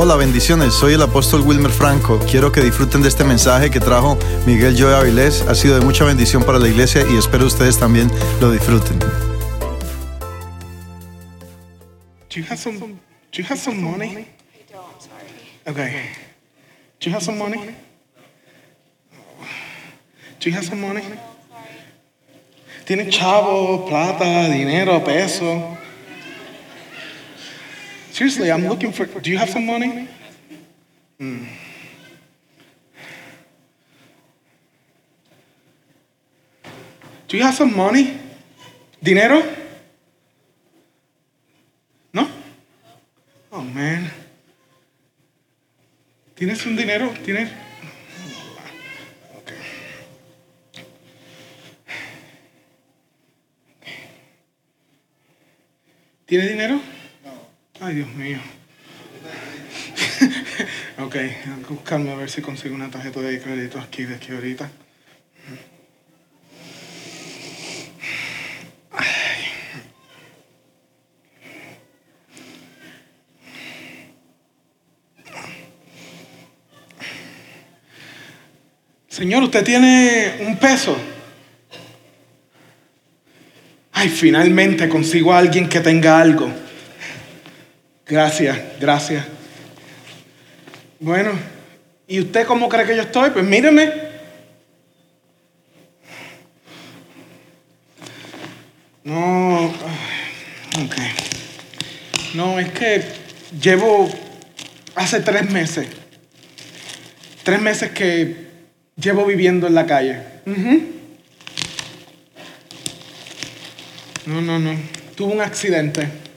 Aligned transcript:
Hola, 0.00 0.14
bendiciones. 0.14 0.74
Soy 0.74 0.94
el 0.94 1.02
apóstol 1.02 1.40
Wilmer 1.40 1.72
Franco. 1.72 2.20
Quiero 2.30 2.52
que 2.52 2.60
disfruten 2.60 3.02
de 3.02 3.08
este 3.08 3.24
mensaje 3.24 3.68
que 3.68 3.80
trajo 3.80 4.16
Miguel 4.46 4.76
Joe 4.80 4.94
Avilés. 4.94 5.42
Ha 5.48 5.56
sido 5.56 5.76
de 5.76 5.84
mucha 5.84 6.04
bendición 6.04 6.44
para 6.44 6.60
la 6.60 6.68
iglesia 6.68 7.02
y 7.10 7.16
espero 7.16 7.46
ustedes 7.46 7.80
también 7.80 8.08
lo 8.40 8.52
disfruten. 8.52 8.96
Do 9.00 9.06
you 12.30 12.44
have 12.48 12.58
some? 12.58 12.78
Do 12.78 12.92
you 13.32 13.44
have 13.50 13.58
some 13.58 13.82
money? 13.82 14.06
I 14.06 14.26
don't, 14.70 15.02
sorry. 15.02 15.32
Okay. 15.66 16.10
Do 17.00 17.10
you 17.10 17.16
have 17.16 17.24
some 17.24 17.36
money? 17.36 17.58
Do 20.38 20.48
you 20.48 20.54
have 20.54 20.64
some 20.64 20.80
money? 20.80 21.02
¿Tienes 22.86 23.08
chavo, 23.08 23.84
plata, 23.88 24.48
dinero, 24.48 25.02
peso? 25.02 25.76
Seriously, 28.18 28.50
I'm 28.50 28.66
looking 28.66 28.90
for. 28.90 29.06
Do 29.06 29.30
you 29.30 29.38
have 29.38 29.48
some 29.48 29.64
money? 29.64 30.08
Hmm. 31.20 31.44
Do 37.28 37.36
you 37.36 37.44
have 37.44 37.54
some 37.54 37.76
money? 37.76 38.18
¿Dinero? 39.00 39.40
¿No? 42.12 42.26
Oh, 43.52 43.62
man. 43.62 44.10
¿Tienes 46.34 46.66
un 46.66 46.74
dinero? 46.74 47.14
¿Tienes? 47.24 47.48
Ok. 49.36 49.52
¿Tienes 56.26 56.48
dinero? 56.48 56.97
Ay, 57.80 57.94
Dios 57.94 58.12
mío. 58.14 58.38
ok, 60.98 61.12
tengo 61.12 61.68
que 61.68 61.74
buscarme 61.74 62.10
a 62.10 62.16
ver 62.16 62.28
si 62.28 62.42
consigo 62.42 62.74
una 62.74 62.90
tarjeta 62.90 63.20
de 63.20 63.40
crédito 63.40 63.78
aquí, 63.78 64.04
de 64.04 64.16
aquí 64.16 64.32
ahorita. 64.32 64.68
Señor, 79.08 79.44
usted 79.44 79.64
tiene 79.64 80.38
un 80.46 80.58
peso. 80.58 80.96
Ay, 83.92 84.08
finalmente 84.08 84.88
consigo 84.88 85.32
a 85.32 85.38
alguien 85.38 85.68
que 85.68 85.78
tenga 85.80 86.20
algo. 86.20 86.67
Gracias, 88.08 88.58
gracias. 88.80 89.26
Bueno, 90.98 91.32
¿y 92.06 92.20
usted 92.20 92.46
cómo 92.46 92.66
cree 92.66 92.86
que 92.86 92.96
yo 92.96 93.02
estoy? 93.02 93.28
Pues 93.30 93.44
míreme. 93.44 93.92
No, 99.04 99.66
ok. 99.66 100.96
No, 102.34 102.58
es 102.58 102.70
que 102.72 103.04
llevo 103.60 104.08
hace 104.94 105.20
tres 105.20 105.50
meses. 105.50 105.86
Tres 107.42 107.60
meses 107.60 107.90
que 107.90 108.48
llevo 108.96 109.26
viviendo 109.26 109.66
en 109.66 109.74
la 109.74 109.84
calle. 109.84 110.22
No, 114.24 114.40
no, 114.40 114.58
no. 114.58 114.74
Tuve 115.14 115.34
un 115.34 115.42
accidente. 115.42 116.27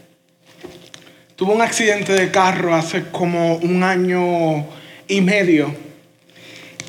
Tuve 1.41 1.53
un 1.53 1.61
accidente 1.63 2.13
de 2.13 2.29
carro 2.29 2.75
hace 2.75 3.05
como 3.05 3.55
un 3.55 3.81
año 3.81 4.63
y 5.07 5.21
medio. 5.21 5.75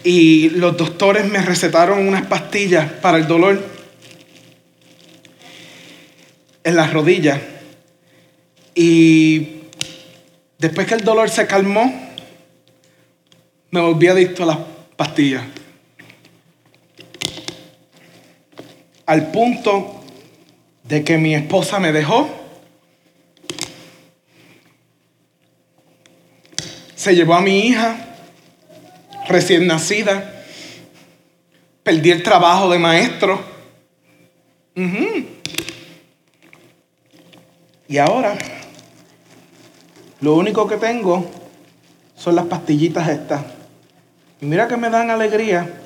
Y 0.05 0.51
los 0.51 0.77
doctores 0.77 1.25
me 1.25 1.41
recetaron 1.41 2.07
unas 2.07 2.27
pastillas 2.27 2.93
para 3.01 3.17
el 3.17 3.27
dolor 3.27 3.65
en 6.65 6.77
las 6.77 6.93
rodillas. 6.93 7.41
Y 8.75 9.63
después 10.59 10.87
que 10.87 10.97
el 10.97 11.03
dolor 11.03 11.31
se 11.31 11.47
calmó, 11.47 11.91
me 13.71 13.81
volví 13.81 14.07
adicto 14.09 14.43
a 14.43 14.47
las 14.49 14.59
pastillas. 14.97 15.45
Al 19.07 19.31
punto 19.31 20.05
de 20.85 21.03
que 21.03 21.17
mi 21.17 21.35
esposa 21.35 21.81
me 21.81 21.91
dejó, 21.91 22.42
se 27.03 27.17
llevó 27.17 27.35
a 27.35 27.41
mi 27.41 27.67
hija 27.67 27.97
recién 29.27 29.67
nacida, 29.67 30.45
perdí 31.83 32.13
el 32.13 32.23
trabajo 32.23 32.71
de 32.71 32.79
maestro. 32.79 33.41
Y 37.89 37.99
ahora, 37.99 38.39
lo 40.21 40.37
único 40.37 40.69
que 40.69 40.77
tengo 40.77 41.29
son 42.15 42.37
las 42.37 42.47
pastillitas 42.47 43.09
estas. 43.09 43.43
Y 44.41 44.47
mira 44.47 44.69
que 44.69 44.77
me 44.77 44.89
dan 44.89 45.11
alegría. 45.11 45.82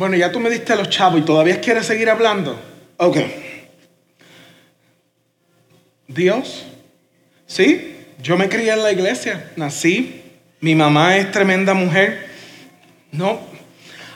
Bueno, 0.00 0.16
ya 0.16 0.32
tú 0.32 0.40
me 0.40 0.48
diste 0.48 0.74
los 0.76 0.88
chavos 0.88 1.20
y 1.20 1.24
todavía 1.26 1.60
quieres 1.60 1.84
seguir 1.84 2.08
hablando. 2.08 2.58
Ok. 2.96 3.18
Dios, 6.08 6.64
sí, 7.46 7.96
yo 8.22 8.38
me 8.38 8.48
crié 8.48 8.72
en 8.72 8.82
la 8.82 8.92
iglesia, 8.92 9.52
nací, 9.56 10.22
mi 10.60 10.74
mamá 10.74 11.18
es 11.18 11.30
tremenda 11.30 11.74
mujer. 11.74 12.30
No, 13.12 13.40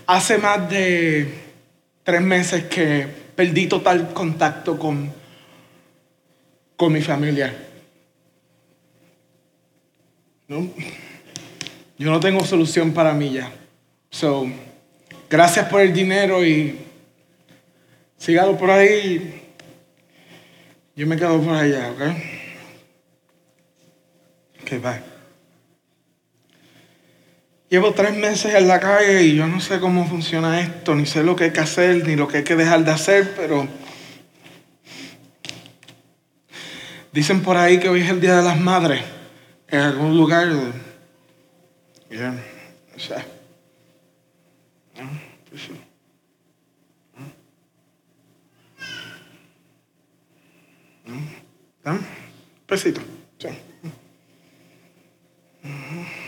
hace 0.06 0.39
más 0.39 0.71
de 0.71 1.34
tres 2.03 2.23
meses 2.23 2.65
que 2.65 3.06
perdí 3.37 3.67
total 3.67 4.15
contacto 4.15 4.78
con, 4.78 5.12
con 6.78 6.94
mi 6.94 7.03
familia. 7.03 7.55
No, 10.49 10.67
yo 11.99 12.11
no 12.11 12.21
tengo 12.21 12.43
solución 12.43 12.94
para 12.94 13.12
mí 13.12 13.34
ya. 13.34 13.53
So, 14.09 14.49
gracias 15.34 15.69
por 15.69 15.81
el 15.81 15.93
dinero 15.93 16.45
y 16.47 16.78
sígalo 18.17 18.56
por 18.56 18.71
ahí. 18.71 19.43
Yo 20.95 21.09
me 21.09 21.17
quedo 21.17 21.43
por 21.43 21.56
allá, 21.56 21.91
¿ok? 21.91 22.00
Ok, 24.62 24.71
bye. 24.81 25.03
Llevo 27.69 27.93
tres 27.94 28.15
meses 28.15 28.55
en 28.55 28.69
la 28.69 28.78
calle 28.78 29.25
y 29.25 29.34
yo 29.34 29.49
no 29.49 29.61
sé 29.61 29.81
cómo 29.81 30.06
funciona 30.06 30.61
esto, 30.61 30.94
ni 30.94 31.05
sé 31.05 31.25
lo 31.25 31.34
que 31.34 31.44
hay 31.44 31.50
que 31.50 31.59
hacer, 31.59 32.06
ni 32.06 32.15
lo 32.15 32.28
que 32.28 32.37
hay 32.37 32.44
que 32.44 32.55
dejar 32.55 32.84
de 32.84 32.93
hacer, 32.93 33.34
pero 33.34 33.67
dicen 37.11 37.43
por 37.43 37.56
ahí 37.56 37.81
que 37.81 37.89
hoy 37.89 38.03
es 38.03 38.09
el 38.09 38.21
Día 38.21 38.37
de 38.37 38.44
las 38.44 38.61
Madres 38.61 39.03
en 39.67 39.81
algún 39.81 40.17
lugar. 40.17 40.49
Ya, 42.09 42.37
o 42.94 43.00
sea, 43.00 43.27
¿no? 51.85 51.99
Pues 52.67 52.81
sí. 52.81 52.95
¿No? 55.63 56.24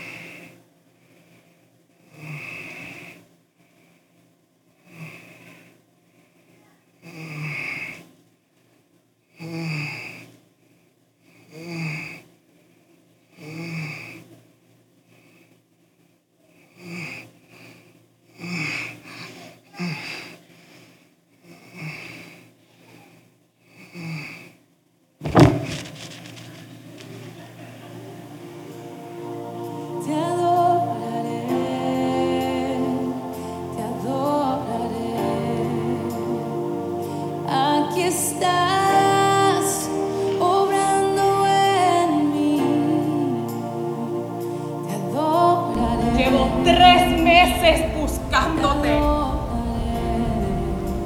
Tres 46.66 47.20
meses 47.22 47.94
buscándote. 47.94 49.00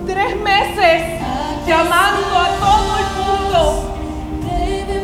Tres 0.07 0.37
meses 0.41 1.03
llamando 1.67 2.39
a 2.39 2.49
todo 2.65 2.91
el 3.03 3.09
mundo. 3.21 3.95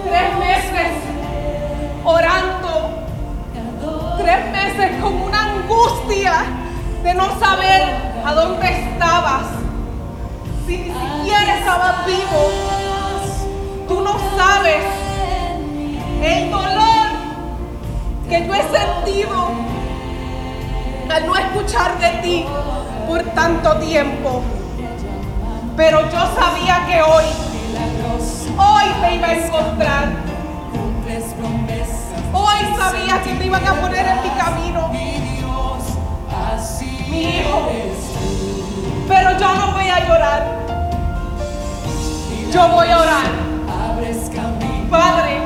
Tres 0.08 0.38
meses 0.38 0.92
orando. 2.04 2.72
Tres 4.16 4.50
meses 4.50 5.02
con 5.02 5.20
una 5.20 5.52
angustia 5.52 6.32
de 7.02 7.14
no 7.14 7.38
saber 7.38 7.82
a 8.24 8.32
dónde 8.32 8.66
estabas. 8.66 9.44
Si 10.66 10.78
ni 10.78 10.84
siquiera 10.84 11.58
estabas 11.58 12.06
vivo. 12.06 12.50
Tú 13.86 14.00
no 14.00 14.18
sabes 14.36 14.84
el 16.22 16.50
dolor 16.50 17.06
que 18.28 18.46
yo 18.46 18.54
he 18.54 18.62
sentido 18.62 19.75
al 21.10 21.26
no 21.26 21.36
escuchar 21.36 21.98
de 21.98 22.10
ti 22.22 22.46
por 23.06 23.22
tanto 23.34 23.76
tiempo. 23.78 24.42
Pero 25.76 26.02
yo 26.10 26.34
sabía 26.34 26.86
que 26.86 27.02
hoy, 27.02 27.24
hoy 28.56 28.84
te 29.00 29.14
iba 29.14 29.28
a 29.28 29.34
encontrar. 29.34 30.08
Hoy 32.32 32.56
sabía 32.76 33.22
que 33.22 33.32
te 33.34 33.46
iban 33.46 33.66
a 33.66 33.74
poner 33.74 34.06
en 34.06 34.22
mi 34.22 34.30
camino. 34.30 34.88
Mi 37.10 37.22
hijo. 37.22 37.68
Pero 39.08 39.38
yo 39.38 39.54
no 39.54 39.72
voy 39.72 39.88
a 39.88 40.06
llorar. 40.06 40.66
Yo 42.52 42.68
voy 42.68 42.88
a 42.88 43.00
orar. 43.00 43.26
Padre, 44.90 45.40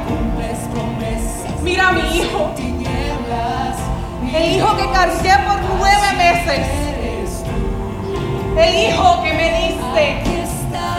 mira 1.62 1.88
a 1.88 1.92
mi 1.92 2.00
hijo. 2.16 2.69
El 4.34 4.56
hijo 4.56 4.76
que 4.76 4.90
cargué 4.92 5.32
por 5.44 5.60
nueve 5.76 6.12
meses. 6.16 6.66
El 8.56 8.74
hijo 8.74 9.22
que 9.22 9.32
me 9.32 9.58
diste 9.58 10.22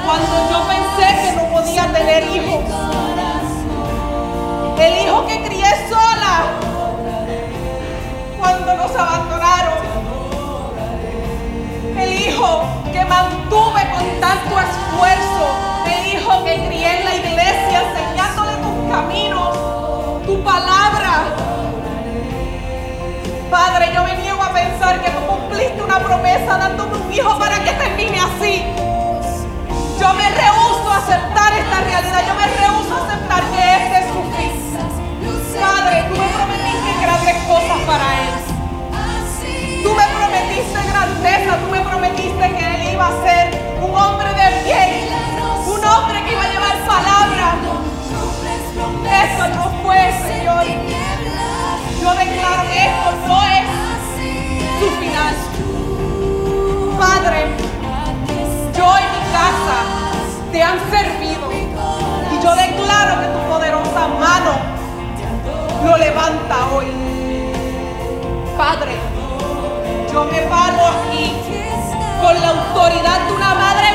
cuando 0.06 0.50
yo 0.52 0.68
pensé 0.68 1.08
que 1.22 1.32
no 1.38 1.44
podía 1.54 1.92
tener 1.94 2.24
hijos. 2.24 2.64
El 4.80 5.06
hijo 5.06 5.28
que 5.28 5.44
crié 5.46 5.66
sola 5.90 6.44
cuando 8.38 8.76
nos 8.76 8.96
abandonaron. 8.96 9.80
El 11.98 12.14
hijo 12.14 12.64
que 12.92 13.06
mantuve 13.06 13.41
pensar 24.54 25.02
que 25.02 25.10
tú 25.12 25.26
cumpliste 25.26 25.82
una 25.82 26.00
promesa 26.00 26.58
dándome 26.58 26.98
un 26.98 27.14
hijo 27.14 27.38
para 27.40 27.64
que 27.64 27.72
termine 27.72 28.20
así. 28.20 28.64
Yo 30.00 30.14
me 30.14 30.30
rehuso 30.30 30.92
a 30.92 30.98
aceptar 30.98 31.54
esta 31.54 31.82
realidad. 31.82 32.22
Yo 32.28 32.34
me 32.36 32.48
rehuso 32.48 32.96
a 32.96 33.06
aceptar 33.08 33.44
que 33.52 33.62
este 33.78 33.98
es 34.00 34.06
su 34.14 34.22
fin. 34.36 34.52
Padre, 35.62 36.06
tú 36.10 36.16
me 36.18 36.28
prometiste 36.36 36.92
grandes 37.02 37.38
cosas 37.44 37.80
para 37.86 38.06
él. 38.24 38.34
Tú 39.84 39.94
me 39.94 40.06
prometiste 40.18 40.80
grandeza, 40.90 41.58
tú 41.58 41.68
me 41.72 41.82
prometiste 41.82 42.56
que 42.58 42.76
él 42.76 42.94
iba 42.94 43.08
a 43.08 43.24
ser 43.24 43.46
un 43.82 43.94
hombre 43.96 44.30
de 44.34 44.64
bien, 44.64 44.90
un 45.68 45.86
hombre 45.86 46.24
que 46.24 46.32
iba 46.32 46.44
a 46.44 46.48
llevar 46.48 46.78
palabra. 46.86 47.56
Eso 49.24 49.48
no 49.56 49.72
fue, 49.84 50.02
Señor. 50.28 50.66
Yo 52.02 52.10
declaro 52.16 52.64
que 52.72 52.80
esto 52.88 53.12
no 53.28 53.44
es 53.44 54.01
final. 54.90 55.36
Padre, 57.00 57.56
yo 58.76 58.86
y 58.86 59.06
mi 59.14 59.22
casa 59.32 59.78
te 60.52 60.64
han 60.64 60.80
servido 60.90 61.52
y 61.52 62.44
yo 62.44 62.56
declaro 62.56 63.22
que 63.22 63.28
tu 63.28 63.40
poderosa 63.50 64.08
mano 64.20 64.54
lo 65.86 65.98
levanta 65.98 66.56
hoy. 66.74 66.88
Padre, 68.58 68.96
yo 70.12 70.26
me 70.26 70.40
paro 70.44 70.88
aquí 70.88 71.34
con 72.22 72.40
la 72.40 72.50
autoridad 72.50 73.28
de 73.28 73.34
una 73.34 73.54
madre 73.56 73.91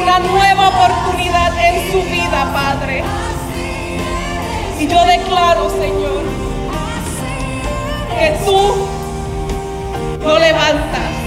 una 0.00 0.18
nueva 0.18 0.68
oportunidad 0.68 1.52
en 1.64 1.92
su 1.92 2.02
vida, 2.02 2.50
Padre. 2.52 3.04
Y 4.78 4.86
yo 4.86 5.04
declaro, 5.04 5.70
Señor, 5.70 6.22
que 8.18 8.44
tú 8.44 8.88
lo 10.24 10.38
levantas. 10.38 11.19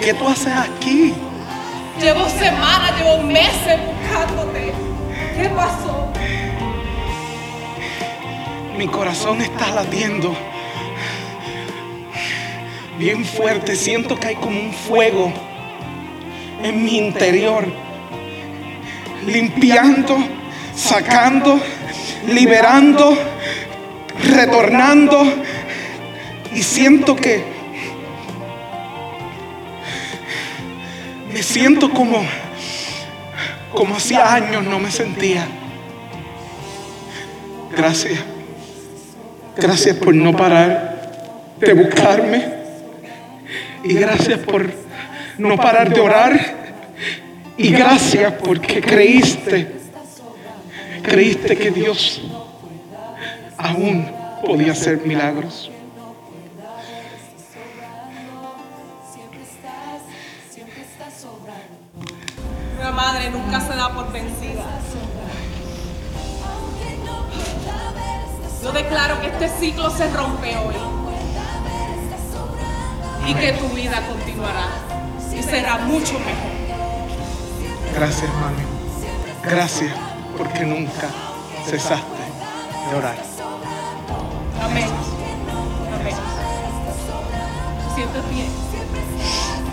Qué 0.00 0.14
tú 0.14 0.26
haces 0.26 0.52
aquí? 0.52 1.14
Llevo 2.00 2.28
semanas, 2.28 2.92
llevo 2.98 3.22
meses 3.22 3.78
buscándote. 3.86 4.72
¿Qué 5.36 5.48
pasó? 5.50 6.12
Mi 8.76 8.86
corazón 8.88 9.42
está 9.42 9.70
latiendo 9.70 10.34
bien 12.98 13.24
fuerte. 13.24 13.76
Siento 13.76 14.18
que 14.18 14.28
hay 14.28 14.36
como 14.36 14.58
un 14.58 14.72
fuego 14.72 15.32
en 16.62 16.84
mi 16.84 16.96
interior. 16.96 17.66
Limpiando, 19.26 20.16
sacando, 20.74 21.60
liberando, 22.26 23.14
retornando. 24.34 25.22
Y 26.54 26.62
siento 26.62 27.14
que 27.14 27.59
siento 31.50 31.90
como 31.90 32.24
como 33.72 33.96
hacía 33.96 34.34
años 34.34 34.64
no 34.64 34.78
me 34.78 34.90
sentía. 34.90 35.46
Gracias. 37.76 38.20
Gracias 39.56 39.96
por 39.96 40.14
no 40.14 40.36
parar 40.36 41.56
de 41.58 41.72
buscarme. 41.72 42.60
Y 43.84 43.94
gracias 43.94 44.38
por 44.40 44.70
no 45.38 45.56
parar 45.56 45.92
de 45.92 46.00
orar. 46.00 46.54
Y 47.56 47.70
gracias 47.70 48.32
porque 48.44 48.80
creíste. 48.80 49.68
Creíste 51.02 51.56
que 51.56 51.70
Dios 51.70 52.22
aún 53.56 54.10
podía 54.44 54.72
hacer 54.72 55.00
milagros. 55.04 55.70
Madre 63.20 63.30
nunca 63.30 63.60
se 63.60 63.76
da 63.76 63.90
por 63.90 64.10
vencida. 64.12 64.64
Yo 68.62 68.72
declaro 68.72 69.20
que 69.20 69.26
este 69.28 69.48
ciclo 69.48 69.90
se 69.90 70.10
rompe 70.10 70.56
hoy. 70.56 70.74
Y 73.26 73.34
que 73.34 73.52
tu 73.52 73.68
vida 73.68 74.02
continuará. 74.06 74.68
Y 75.36 75.42
será 75.42 75.78
mucho 75.78 76.14
mejor. 76.14 77.94
Gracias, 77.94 78.30
mami. 78.34 78.62
Gracias 79.42 79.92
porque 80.36 80.64
nunca 80.64 81.08
cesaste 81.66 82.22
de 82.90 82.96
orar. 82.96 83.16
Amén. 84.62 84.88
Amén. 86.00 86.16
¿Sientes 87.94 88.30
bien? 88.30 88.69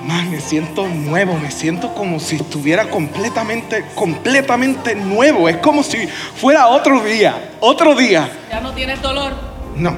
Man, 0.08 0.32
me 0.32 0.40
siento 0.40 0.88
nuevo, 0.88 1.38
me 1.38 1.52
siento 1.52 1.94
como 1.94 2.22
si 2.22 2.38
estuviera 2.38 2.90
completamente, 2.90 3.84
completamente 3.94 4.96
nuevo. 4.96 5.50
Es 5.50 5.58
como 5.58 5.84
si 5.84 6.08
fuera 6.08 6.68
otro 6.68 7.02
día, 7.02 7.52
otro 7.60 7.94
día. 7.94 8.30
¿Ya 8.50 8.62
no 8.62 8.72
tienes 8.72 9.02
dolor? 9.02 9.34
No. 9.76 9.98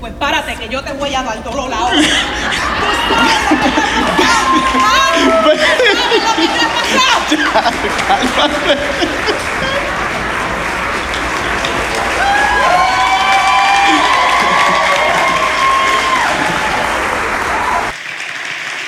Pues 0.00 0.12
párate, 0.12 0.54
que 0.56 0.68
yo 0.68 0.84
te 0.84 0.92
voy 0.92 1.14
a 1.14 1.22
dar 1.22 1.42
dolor 1.42 1.72
ahora. 1.72 1.96
¿Tú 1.96 2.06
sabes 5.62 5.94
lo 6.04 6.36
que 6.36 6.46
te 6.46 6.60
ha 6.60 6.68
pasado? 6.68 7.24
¿Sabes 7.26 7.42
lo 7.42 7.78
que 7.80 7.86
te 7.86 8.12
ha 8.12 8.18
pasado? 8.36 9.73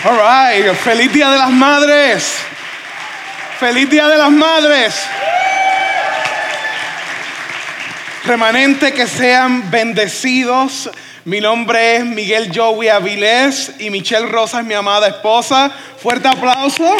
All 0.08 0.18
right, 0.18 0.72
feliz 0.76 1.12
día 1.12 1.28
de 1.30 1.36
las 1.36 1.50
madres. 1.50 2.38
Feliz 3.58 3.90
día 3.90 4.06
de 4.06 4.16
las 4.16 4.30
madres. 4.30 4.94
Remanente 8.25 8.92
que 8.92 9.08
sean 9.08 9.68
bendecidos. 9.68 10.88
Mi 11.25 11.40
nombre 11.40 11.96
es 11.96 12.04
Miguel 12.04 12.52
Joey 12.54 12.88
Avilés 12.88 13.72
y 13.80 13.90
Michelle 13.90 14.28
Rosa 14.28 14.60
es 14.60 14.64
mi 14.64 14.75
amada 14.75 15.08
esposa. 15.08 15.72
Fuerte 16.00 16.28
aplauso 16.28 16.96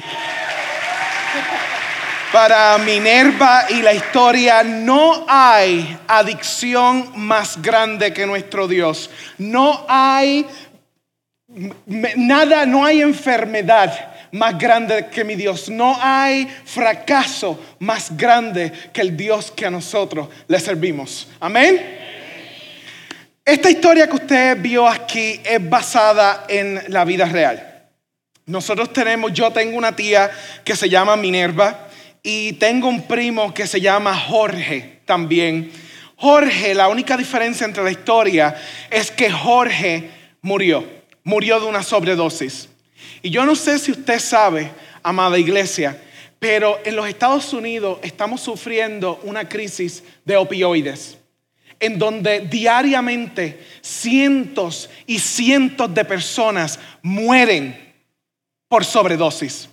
para 2.36 2.76
Minerva 2.78 3.64
y 3.70 3.82
la 3.82 3.94
historia. 3.94 4.62
No 4.62 5.25
hay 5.28 5.96
adicción 6.06 7.12
más 7.14 7.62
grande 7.62 8.12
que 8.12 8.26
nuestro 8.26 8.68
Dios. 8.68 9.10
No 9.38 9.86
hay 9.88 10.46
nada, 11.86 12.66
no 12.66 12.84
hay 12.84 13.00
enfermedad 13.00 14.12
más 14.32 14.58
grande 14.58 15.06
que 15.10 15.25
mi 15.25 15.34
Dios. 15.34 15.68
No 15.68 15.96
hay 16.00 16.46
fracaso 16.64 17.58
más 17.78 18.16
grande 18.16 18.72
que 18.92 19.00
el 19.00 19.16
Dios 19.16 19.50
que 19.50 19.66
a 19.66 19.70
nosotros 19.70 20.28
le 20.46 20.60
servimos. 20.60 21.28
Amén. 21.40 22.04
Esta 23.44 23.70
historia 23.70 24.08
que 24.08 24.16
usted 24.16 24.60
vio 24.60 24.88
aquí 24.88 25.40
es 25.44 25.70
basada 25.70 26.46
en 26.48 26.82
la 26.88 27.04
vida 27.04 27.26
real. 27.26 27.88
Nosotros 28.46 28.92
tenemos, 28.92 29.32
yo 29.32 29.52
tengo 29.52 29.76
una 29.76 29.94
tía 29.94 30.30
que 30.64 30.76
se 30.76 30.88
llama 30.88 31.16
Minerva 31.16 31.88
y 32.22 32.54
tengo 32.54 32.88
un 32.88 33.02
primo 33.02 33.54
que 33.54 33.66
se 33.66 33.80
llama 33.80 34.16
Jorge 34.16 35.00
también. 35.04 35.70
Jorge, 36.16 36.75
la 36.75 36.88
única 36.88 37.16
diferencia 37.16 37.64
entre 37.64 37.84
la 37.84 37.90
historia 37.90 38.54
es 38.90 39.10
que 39.10 39.30
Jorge 39.30 40.10
murió, 40.42 40.84
murió 41.26 41.59
de 41.59 41.66
una 41.66 41.83
sobredosis. 41.83 42.68
Y 43.21 43.30
yo 43.30 43.45
no 43.45 43.56
sé 43.56 43.80
si 43.80 43.90
usted 43.90 44.21
sabe, 44.21 44.71
amada 45.02 45.37
iglesia, 45.38 46.00
pero 46.38 46.78
en 46.85 46.95
los 46.95 47.09
Estados 47.09 47.52
Unidos 47.52 47.99
estamos 48.02 48.40
sufriendo 48.40 49.18
una 49.25 49.49
crisis 49.49 50.04
de 50.25 50.37
opioides 50.37 51.18
en 51.80 51.99
donde 51.99 52.40
diariamente 52.40 53.66
cientos 53.83 54.88
y 55.04 55.18
cientos 55.18 55.92
de 55.92 56.04
personas 56.04 56.78
mueren 57.02 57.95
por 58.68 58.85
sobredosis. 58.85 59.68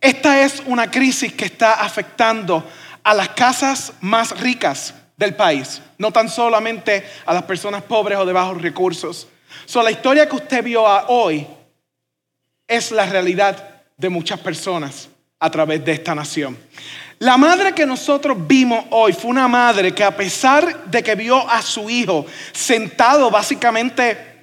Esta 0.00 0.42
es 0.42 0.62
una 0.64 0.90
crisis 0.90 1.32
que 1.34 1.44
está 1.44 1.74
afectando 1.74 2.66
a 3.04 3.12
las 3.12 3.28
casas 3.28 3.92
más 4.00 4.40
ricas 4.40 4.94
del 5.16 5.36
país, 5.36 5.82
no 5.98 6.10
tan 6.10 6.30
solamente 6.30 7.06
a 7.26 7.34
las 7.34 7.42
personas 7.42 7.82
pobres 7.82 8.18
o 8.18 8.24
de 8.24 8.32
bajos 8.32 8.60
recursos. 8.60 9.28
So, 9.64 9.82
la 9.82 9.90
historia 9.90 10.28
que 10.28 10.36
usted 10.36 10.62
vio 10.62 10.86
a- 10.86 11.06
hoy 11.08 11.46
es 12.68 12.90
la 12.90 13.06
realidad 13.06 13.56
de 13.96 14.08
muchas 14.08 14.38
personas 14.40 15.08
a 15.38 15.50
través 15.50 15.84
de 15.84 15.92
esta 15.92 16.14
nación. 16.14 16.56
La 17.18 17.36
madre 17.38 17.72
que 17.72 17.86
nosotros 17.86 18.36
vimos 18.46 18.84
hoy 18.90 19.12
fue 19.14 19.30
una 19.30 19.48
madre 19.48 19.94
que 19.94 20.04
a 20.04 20.14
pesar 20.14 20.84
de 20.84 21.02
que 21.02 21.14
vio 21.14 21.48
a 21.48 21.62
su 21.62 21.88
hijo 21.88 22.26
sentado 22.52 23.30
básicamente 23.30 24.34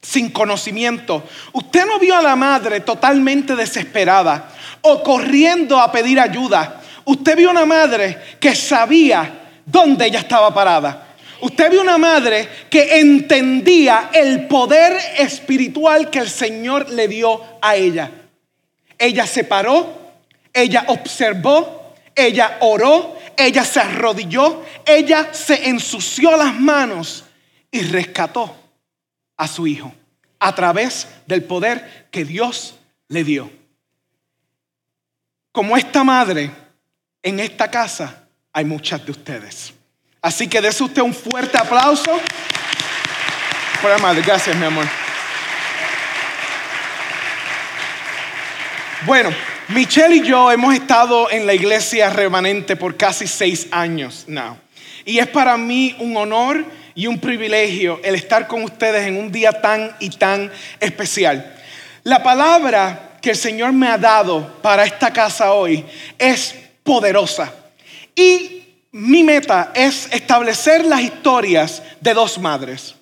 sin 0.00 0.30
conocimiento, 0.30 1.22
usted 1.52 1.84
no 1.86 1.98
vio 1.98 2.16
a 2.16 2.22
la 2.22 2.36
madre 2.36 2.80
totalmente 2.80 3.54
desesperada 3.56 4.50
o 4.82 5.02
corriendo 5.02 5.78
a 5.78 5.90
pedir 5.92 6.18
ayuda. 6.18 6.80
Usted 7.04 7.36
vio 7.36 7.50
una 7.50 7.66
madre 7.66 8.18
que 8.40 8.54
sabía 8.54 9.60
dónde 9.66 10.06
ella 10.06 10.20
estaba 10.20 10.52
parada. 10.52 11.03
Usted 11.44 11.70
vio 11.70 11.82
una 11.82 11.98
madre 11.98 12.48
que 12.70 13.00
entendía 13.00 14.08
el 14.14 14.46
poder 14.46 14.98
espiritual 15.18 16.08
que 16.08 16.20
el 16.20 16.30
Señor 16.30 16.88
le 16.88 17.06
dio 17.06 17.38
a 17.60 17.76
ella. 17.76 18.10
Ella 18.96 19.26
se 19.26 19.44
paró, 19.44 20.14
ella 20.54 20.86
observó, 20.88 21.92
ella 22.14 22.56
oró, 22.62 23.18
ella 23.36 23.62
se 23.62 23.78
arrodilló, 23.78 24.64
ella 24.86 25.34
se 25.34 25.68
ensució 25.68 26.34
las 26.34 26.58
manos 26.58 27.26
y 27.70 27.82
rescató 27.82 28.56
a 29.36 29.46
su 29.46 29.66
hijo 29.66 29.92
a 30.38 30.54
través 30.54 31.06
del 31.26 31.44
poder 31.44 32.08
que 32.10 32.24
Dios 32.24 32.76
le 33.08 33.22
dio. 33.22 33.50
Como 35.52 35.76
esta 35.76 36.04
madre, 36.04 36.50
en 37.22 37.38
esta 37.38 37.70
casa 37.70 38.28
hay 38.50 38.64
muchas 38.64 39.04
de 39.04 39.12
ustedes. 39.12 39.74
Así 40.24 40.48
que 40.48 40.62
dése 40.62 40.82
usted 40.82 41.02
un 41.02 41.12
fuerte 41.12 41.58
aplauso. 41.58 42.10
Gracias 44.24 44.56
mi 44.56 44.64
amor. 44.64 44.86
Bueno, 49.04 49.28
Michelle 49.68 50.16
y 50.16 50.22
yo 50.22 50.50
hemos 50.50 50.72
estado 50.72 51.30
en 51.30 51.46
la 51.46 51.52
iglesia 51.52 52.08
remanente 52.08 52.74
por 52.74 52.96
casi 52.96 53.26
seis 53.26 53.68
años 53.70 54.24
now. 54.26 54.56
Y 55.04 55.18
es 55.18 55.26
para 55.26 55.58
mí 55.58 55.94
un 55.98 56.16
honor 56.16 56.64
y 56.94 57.06
un 57.06 57.18
privilegio 57.18 58.00
el 58.02 58.14
estar 58.14 58.46
con 58.46 58.62
ustedes 58.62 59.06
en 59.06 59.18
un 59.18 59.30
día 59.30 59.60
tan 59.60 59.94
y 60.00 60.08
tan 60.08 60.50
especial. 60.80 61.54
La 62.02 62.22
palabra 62.22 63.18
que 63.20 63.32
el 63.32 63.36
Señor 63.36 63.74
me 63.74 63.88
ha 63.88 63.98
dado 63.98 64.62
para 64.62 64.86
esta 64.86 65.12
casa 65.12 65.52
hoy 65.52 65.84
es 66.18 66.54
poderosa. 66.82 67.52
Y 68.16 68.63
mi 68.94 69.24
meta 69.24 69.72
es 69.74 70.08
establecer 70.12 70.84
las 70.84 71.00
historias 71.00 71.82
de 72.00 72.14
dos 72.14 72.38
madres. 72.38 72.94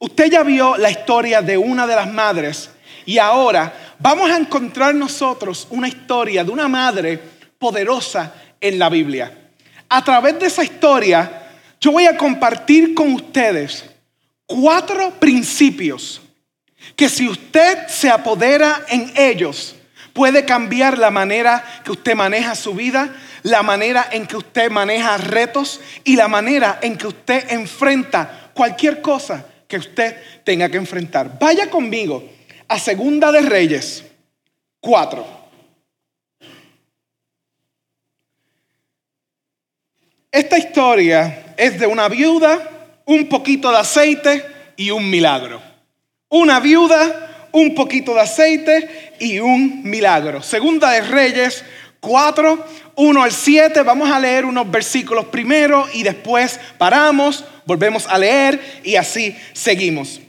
Usted 0.00 0.32
ya 0.32 0.42
vio 0.42 0.76
la 0.76 0.90
historia 0.90 1.40
de 1.42 1.56
una 1.56 1.86
de 1.86 1.94
las 1.94 2.12
madres 2.12 2.68
y 3.06 3.18
ahora 3.18 3.94
vamos 4.00 4.28
a 4.28 4.36
encontrar 4.36 4.96
nosotros 4.96 5.68
una 5.70 5.86
historia 5.86 6.42
de 6.42 6.50
una 6.50 6.66
madre 6.66 7.22
poderosa 7.56 8.34
en 8.60 8.80
la 8.80 8.88
Biblia. 8.88 9.52
A 9.88 10.02
través 10.02 10.40
de 10.40 10.46
esa 10.46 10.64
historia 10.64 11.50
yo 11.80 11.92
voy 11.92 12.06
a 12.06 12.16
compartir 12.16 12.92
con 12.92 13.12
ustedes 13.12 13.84
cuatro 14.44 15.20
principios 15.20 16.20
que 16.96 17.08
si 17.08 17.28
usted 17.28 17.86
se 17.86 18.10
apodera 18.10 18.84
en 18.88 19.12
ellos, 19.14 19.76
puede 20.12 20.44
cambiar 20.44 20.98
la 20.98 21.10
manera 21.10 21.64
que 21.84 21.92
usted 21.92 22.14
maneja 22.14 22.54
su 22.54 22.74
vida, 22.74 23.14
la 23.42 23.62
manera 23.62 24.08
en 24.10 24.26
que 24.26 24.36
usted 24.36 24.70
maneja 24.70 25.16
retos 25.18 25.80
y 26.04 26.16
la 26.16 26.28
manera 26.28 26.78
en 26.82 26.96
que 26.96 27.06
usted 27.06 27.50
enfrenta 27.50 28.50
cualquier 28.54 29.00
cosa 29.00 29.44
que 29.66 29.76
usted 29.76 30.16
tenga 30.44 30.68
que 30.68 30.78
enfrentar. 30.78 31.38
Vaya 31.38 31.70
conmigo 31.70 32.24
a 32.66 32.78
Segunda 32.78 33.30
de 33.30 33.42
Reyes 33.42 34.04
4. 34.80 35.38
Esta 40.30 40.58
historia 40.58 41.54
es 41.56 41.80
de 41.80 41.86
una 41.86 42.08
viuda, 42.08 42.58
un 43.06 43.28
poquito 43.28 43.70
de 43.70 43.78
aceite 43.78 44.44
y 44.76 44.90
un 44.90 45.08
milagro. 45.08 45.60
Una 46.28 46.60
viuda, 46.60 47.27
un 47.52 47.74
poquito 47.74 48.14
de 48.14 48.20
aceite 48.20 49.14
y 49.18 49.38
un 49.38 49.82
milagro. 49.82 50.42
Segunda 50.42 50.90
de 50.90 51.02
Reyes 51.02 51.64
4, 52.00 52.64
1 52.96 53.22
al 53.22 53.32
7. 53.32 53.82
Vamos 53.82 54.10
a 54.10 54.20
leer 54.20 54.44
unos 54.44 54.70
versículos 54.70 55.26
primero 55.26 55.86
y 55.94 56.02
después 56.02 56.58
paramos, 56.78 57.44
volvemos 57.64 58.06
a 58.06 58.18
leer 58.18 58.80
y 58.84 58.96
así 58.96 59.36
seguimos. 59.52 60.20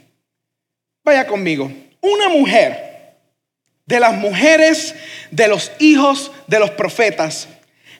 Vaya 1.04 1.26
conmigo. 1.26 1.70
Una 2.00 2.28
mujer 2.28 3.16
de 3.86 4.00
las 4.00 4.14
mujeres 4.14 4.94
de 5.30 5.48
los 5.48 5.72
hijos 5.78 6.30
de 6.46 6.58
los 6.58 6.70
profetas 6.70 7.48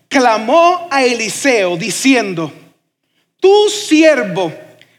clamó 0.08 0.88
a 0.90 1.04
Eliseo 1.04 1.76
diciendo, 1.76 2.52
tu 3.40 3.68
siervo, 3.68 4.52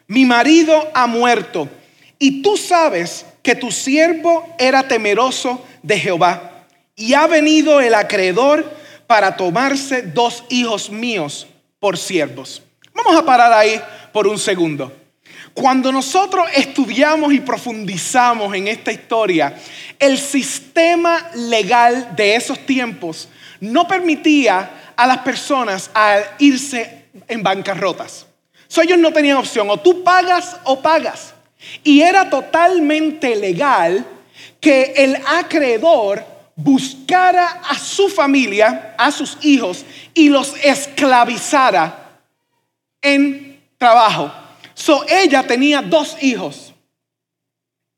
mi 0.08 0.26
marido 0.26 0.90
ha 0.94 1.06
muerto, 1.08 1.70
y 2.18 2.42
tú 2.42 2.58
sabes 2.58 3.26
que 3.42 3.56
tu 3.56 3.72
siervo 3.72 4.48
era 4.58 4.88
temeroso 4.88 5.66
de 5.82 6.00
Jehová, 6.00 6.66
y 6.96 7.14
ha 7.14 7.26
venido 7.28 7.82
el 7.82 7.96
acreedor 7.96 8.70
para 9.08 9.36
tomarse 9.36 10.04
dos 10.04 10.44
hijos 10.50 10.90
míos 10.90 11.48
por 11.80 11.98
siervos. 11.98 12.62
Vamos 12.94 13.16
a 13.16 13.26
parar 13.26 13.52
ahí 13.52 13.82
por 14.14 14.28
un 14.28 14.38
segundo. 14.38 14.96
Cuando 15.54 15.92
nosotros 15.92 16.46
estudiamos 16.56 17.34
y 17.34 17.40
profundizamos 17.40 18.56
en 18.56 18.68
esta 18.68 18.92
historia, 18.92 19.56
el 20.00 20.18
sistema 20.18 21.30
legal 21.34 22.16
de 22.16 22.36
esos 22.36 22.60
tiempos 22.66 23.28
no 23.60 23.88
permitía 23.88 24.94
a 24.96 25.08
las 25.08 25.18
personas 25.20 25.90
irse 26.40 27.06
en 27.28 27.44
bancarrotas. 27.44 28.26
So, 28.68 28.82
ellos 28.82 28.98
no 29.00 29.12
tenían 29.12 29.38
opción, 29.38 29.70
o 29.70 29.78
tú 29.78 30.04
pagas 30.04 30.56
o 30.64 30.82
pagas. 30.82 31.34
Y 31.84 32.02
era 32.02 32.30
totalmente 32.30 33.36
legal 33.36 34.06
que 34.60 34.94
el 34.96 35.18
acreedor 35.28 36.24
buscara 36.56 37.62
a 37.68 37.78
su 37.78 38.10
familia, 38.10 38.96
a 38.98 39.12
sus 39.12 39.38
hijos, 39.42 39.86
y 40.14 40.30
los 40.30 40.54
esclavizara 40.64 42.20
en 43.02 43.60
trabajo. 43.78 44.32
So 44.74 45.06
ella 45.08 45.44
tenía 45.44 45.82
dos 45.82 46.18
hijos 46.22 46.74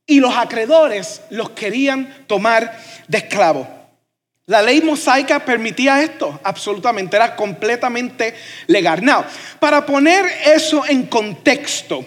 y 0.05 0.19
los 0.19 0.35
acreedores 0.35 1.21
los 1.29 1.51
querían 1.51 2.25
tomar 2.27 2.77
de 3.07 3.17
esclavo. 3.19 3.67
La 4.45 4.61
ley 4.61 4.81
mosaica 4.81 5.39
permitía 5.45 6.03
esto, 6.03 6.39
absolutamente, 6.43 7.15
era 7.15 7.35
completamente 7.35 8.35
legal. 8.67 9.03
Now, 9.03 9.23
para 9.59 9.85
poner 9.85 10.25
eso 10.45 10.85
en 10.85 11.03
contexto, 11.03 12.05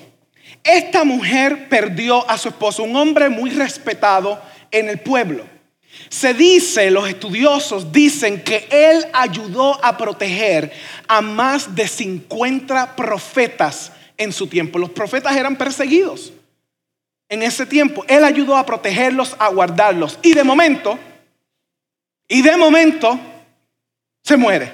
esta 0.67 1.05
mujer 1.05 1.69
perdió 1.69 2.29
a 2.29 2.37
su 2.39 2.49
esposo, 2.49 2.83
un 2.83 2.97
hombre 2.97 3.29
muy 3.29 3.51
respetado 3.51 4.41
en 4.71 4.89
el 4.89 4.99
pueblo. 4.99 5.45
Se 6.09 6.35
dice, 6.35 6.91
los 6.91 7.09
estudiosos 7.09 7.91
dicen 7.91 8.43
que 8.43 8.69
él 8.71 9.05
ayudó 9.13 9.83
a 9.85 9.97
proteger 9.97 10.73
a 11.09 11.21
más 11.21 11.75
de 11.75 11.89
50 11.89 12.97
profetas 12.97 13.93
en 14.17 14.33
su 14.33 14.47
tiempo. 14.47 14.79
Los 14.79 14.91
profetas 14.91 15.37
eran 15.37 15.57
perseguidos 15.57 16.33
en 17.29 17.43
ese 17.43 17.67
tiempo. 17.67 18.05
Él 18.09 18.25
ayudó 18.25 18.57
a 18.57 18.67
protegerlos, 18.67 19.35
a 19.39 19.49
guardarlos. 19.49 20.19
Y 20.23 20.35
de 20.35 20.45
momento, 20.45 20.99
y 22.29 22.43
de 22.43 22.57
momento, 22.57 23.19
se 24.23 24.37
muere. 24.37 24.73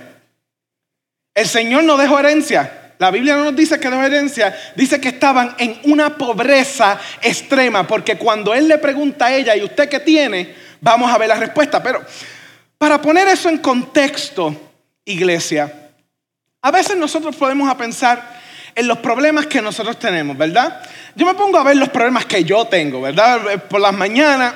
El 1.34 1.46
Señor 1.46 1.84
no 1.84 1.96
dejó 1.96 2.18
herencia. 2.18 2.81
La 3.02 3.10
Biblia 3.10 3.34
no 3.34 3.46
nos 3.46 3.56
dice 3.56 3.80
que 3.80 3.90
dejó 3.90 4.00
herencia, 4.04 4.56
dice 4.76 5.00
que 5.00 5.08
estaban 5.08 5.56
en 5.58 5.76
una 5.86 6.16
pobreza 6.16 7.00
extrema, 7.20 7.84
porque 7.84 8.16
cuando 8.16 8.54
Él 8.54 8.68
le 8.68 8.78
pregunta 8.78 9.26
a 9.26 9.34
ella, 9.34 9.56
¿y 9.56 9.64
usted 9.64 9.88
qué 9.88 9.98
tiene? 9.98 10.54
Vamos 10.80 11.12
a 11.12 11.18
ver 11.18 11.28
la 11.28 11.34
respuesta. 11.34 11.82
Pero 11.82 12.00
para 12.78 13.02
poner 13.02 13.26
eso 13.26 13.48
en 13.48 13.58
contexto, 13.58 14.54
iglesia, 15.04 15.90
a 16.62 16.70
veces 16.70 16.96
nosotros 16.96 17.34
podemos 17.34 17.74
pensar, 17.74 18.40
en 18.72 18.86
los 18.86 18.98
problemas 18.98 19.46
que 19.46 19.60
nosotros 19.60 19.98
tenemos, 19.98 20.38
¿verdad? 20.38 20.80
Yo 21.16 21.26
me 21.26 21.34
pongo 21.34 21.58
a 21.58 21.64
ver 21.64 21.76
los 21.78 21.88
problemas 21.88 22.24
que 22.24 22.44
yo 22.44 22.66
tengo, 22.66 23.00
¿verdad? 23.00 23.64
Por 23.64 23.80
las 23.80 23.92
mañanas, 23.92 24.54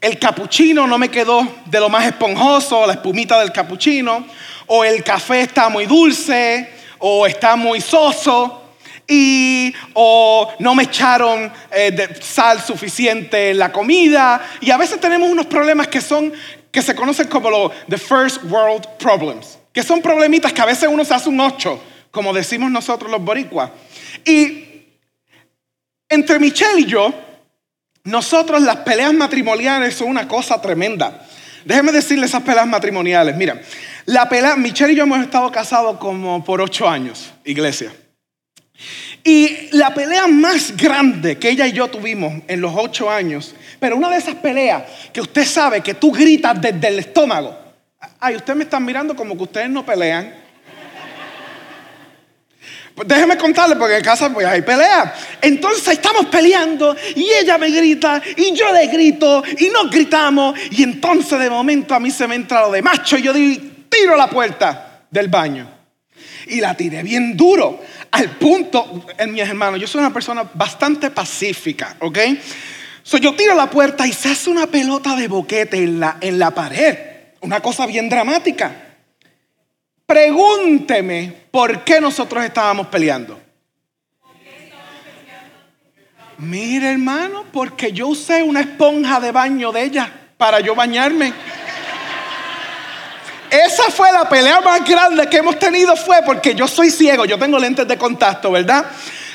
el 0.00 0.20
capuchino 0.20 0.86
no 0.86 0.98
me 0.98 1.08
quedó 1.08 1.62
de 1.66 1.80
lo 1.80 1.88
más 1.88 2.06
esponjoso, 2.06 2.86
la 2.86 2.92
espumita 2.92 3.40
del 3.40 3.50
capuchino, 3.50 4.24
o 4.68 4.84
el 4.84 5.02
café 5.02 5.40
está 5.40 5.68
muy 5.68 5.86
dulce, 5.86 6.80
o 7.02 7.26
está 7.26 7.54
muy 7.56 7.80
soso, 7.80 8.62
y 9.06 9.74
o 9.92 10.50
no 10.58 10.74
me 10.74 10.84
echaron 10.84 11.52
eh, 11.70 12.08
sal 12.20 12.62
suficiente 12.62 13.50
en 13.50 13.58
la 13.58 13.70
comida, 13.70 14.40
y 14.60 14.70
a 14.70 14.76
veces 14.78 14.98
tenemos 14.98 15.28
unos 15.28 15.46
problemas 15.46 15.88
que 15.88 16.00
son 16.00 16.32
que 16.70 16.80
se 16.80 16.94
conocen 16.94 17.28
como 17.28 17.50
los 17.50 17.72
the 17.90 17.98
first 17.98 18.42
world 18.44 18.86
problems, 18.98 19.58
que 19.74 19.82
son 19.82 20.00
problemitas 20.00 20.54
que 20.54 20.62
a 20.62 20.64
veces 20.64 20.88
uno 20.90 21.04
se 21.04 21.12
hace 21.12 21.28
un 21.28 21.38
ocho 21.38 21.78
como 22.12 22.32
decimos 22.32 22.70
nosotros 22.70 23.10
los 23.10 23.24
boricuas. 23.24 23.70
Y 24.24 24.84
entre 26.08 26.38
Michelle 26.38 26.82
y 26.82 26.84
yo, 26.84 27.12
nosotros 28.04 28.62
las 28.62 28.76
peleas 28.76 29.14
matrimoniales 29.14 29.94
son 29.94 30.08
una 30.08 30.28
cosa 30.28 30.60
tremenda. 30.60 31.26
Déjenme 31.64 31.90
decirles 31.90 32.30
esas 32.30 32.42
peleas 32.42 32.66
matrimoniales. 32.66 33.34
Mira, 33.34 33.60
la 34.06 34.28
pelea, 34.28 34.56
Michelle 34.56 34.92
y 34.92 34.96
yo 34.96 35.04
hemos 35.04 35.20
estado 35.20 35.50
casados 35.52 35.98
como 35.98 36.44
por 36.44 36.60
ocho 36.60 36.88
años, 36.88 37.32
iglesia. 37.44 37.92
Y 39.24 39.68
la 39.76 39.94
pelea 39.94 40.26
más 40.26 40.76
grande 40.76 41.38
que 41.38 41.50
ella 41.50 41.66
y 41.66 41.72
yo 41.72 41.88
tuvimos 41.88 42.42
en 42.48 42.60
los 42.60 42.72
ocho 42.74 43.08
años, 43.08 43.54
pero 43.78 43.96
una 43.96 44.10
de 44.10 44.16
esas 44.16 44.34
peleas 44.36 44.82
que 45.12 45.20
usted 45.20 45.44
sabe 45.44 45.80
que 45.80 45.94
tú 45.94 46.10
gritas 46.10 46.60
desde 46.60 46.88
el 46.88 46.98
estómago. 46.98 47.56
Ay, 48.18 48.36
ustedes 48.36 48.56
me 48.56 48.64
están 48.64 48.84
mirando 48.84 49.14
como 49.14 49.36
que 49.36 49.44
ustedes 49.44 49.70
no 49.70 49.86
pelean. 49.86 50.42
Pues 52.94 53.08
déjeme 53.08 53.38
contarle 53.38 53.76
porque 53.76 53.96
en 53.96 54.04
casa 54.04 54.30
pues 54.30 54.46
hay 54.46 54.60
pelea. 54.62 55.14
Entonces 55.40 55.88
estamos 55.88 56.26
peleando 56.26 56.94
y 57.14 57.30
ella 57.30 57.56
me 57.56 57.70
grita 57.70 58.20
y 58.36 58.52
yo 58.52 58.72
le 58.72 58.86
grito 58.88 59.42
y 59.58 59.68
nos 59.68 59.90
gritamos 59.90 60.58
y 60.70 60.82
entonces 60.82 61.38
de 61.38 61.48
momento 61.48 61.94
a 61.94 62.00
mí 62.00 62.10
se 62.10 62.26
me 62.28 62.34
entra 62.34 62.60
lo 62.62 62.72
de 62.72 62.82
macho 62.82 63.16
y 63.16 63.22
yo 63.22 63.32
tiro 63.92 64.16
la 64.16 64.28
puerta 64.28 65.04
del 65.10 65.28
baño. 65.28 65.68
Y 66.46 66.60
la 66.60 66.74
tiré 66.74 67.02
bien 67.02 67.36
duro, 67.36 67.80
al 68.10 68.30
punto, 68.30 69.06
en 69.16 69.32
mis 69.32 69.42
hermanos, 69.42 69.80
yo 69.80 69.86
soy 69.86 70.00
una 70.00 70.12
persona 70.12 70.48
bastante 70.54 71.10
pacífica, 71.10 71.96
¿ok? 72.00 72.18
So, 73.02 73.18
yo 73.18 73.34
tiro 73.34 73.54
la 73.54 73.70
puerta 73.70 74.06
y 74.06 74.12
se 74.12 74.30
hace 74.30 74.50
una 74.50 74.66
pelota 74.66 75.16
de 75.16 75.28
boquete 75.28 75.78
en 75.78 75.98
la, 75.98 76.18
en 76.20 76.38
la 76.38 76.52
pared, 76.52 76.96
una 77.40 77.60
cosa 77.60 77.86
bien 77.86 78.08
dramática. 78.08 78.70
Pregúnteme 80.06 81.32
por 81.50 81.84
qué 81.84 82.00
nosotros 82.00 82.44
estábamos 82.44 82.88
peleando. 82.88 83.40
Mire 86.38 86.90
hermano, 86.90 87.44
porque 87.52 87.92
yo 87.92 88.08
usé 88.08 88.42
una 88.42 88.60
esponja 88.60 89.20
de 89.20 89.32
baño 89.32 89.72
de 89.72 89.84
ella 89.84 90.12
para 90.36 90.60
yo 90.60 90.74
bañarme. 90.74 91.32
Esa 93.52 93.90
fue 93.90 94.10
la 94.10 94.26
pelea 94.26 94.62
más 94.62 94.82
grande 94.82 95.28
que 95.28 95.36
hemos 95.36 95.58
tenido 95.58 95.94
fue 95.94 96.22
porque 96.24 96.54
yo 96.54 96.66
soy 96.66 96.90
ciego, 96.90 97.26
yo 97.26 97.38
tengo 97.38 97.58
lentes 97.58 97.86
de 97.86 97.98
contacto, 97.98 98.50
¿verdad? 98.50 98.86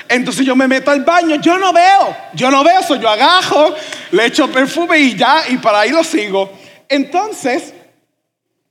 Entonces 0.10 0.44
yo 0.44 0.56
me 0.56 0.68
meto 0.68 0.90
al 0.90 1.04
baño, 1.04 1.36
yo 1.36 1.60
no 1.60 1.72
veo, 1.72 2.18
yo 2.34 2.50
no 2.50 2.64
veo, 2.64 2.80
eso 2.80 2.96
yo 2.96 3.08
agajo, 3.08 3.76
le 4.10 4.26
echo 4.26 4.52
perfume 4.52 4.98
y 4.98 5.16
ya, 5.16 5.44
y 5.48 5.58
para 5.58 5.82
ahí 5.82 5.92
lo 5.92 6.04
sigo. 6.04 6.52
Entonces, 6.90 7.76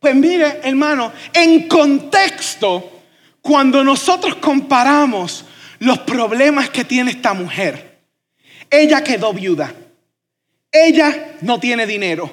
pues 0.01 0.17
mire, 0.17 0.59
hermano, 0.65 1.13
en 1.33 1.69
contexto, 1.69 3.03
cuando 3.41 3.85
nosotros 3.85 4.35
comparamos 4.37 5.45
los 5.79 6.01
problemas 6.01 6.71
que 6.71 6.83
tiene 6.83 7.13
esta 7.13 7.35
mujer, 7.35 8.01
ella 8.69 9.05
quedó 9.05 9.33
viuda, 9.33 9.73
ella 10.73 11.37
no 11.43 11.61
tiene 11.61 11.87
dinero 11.87 12.29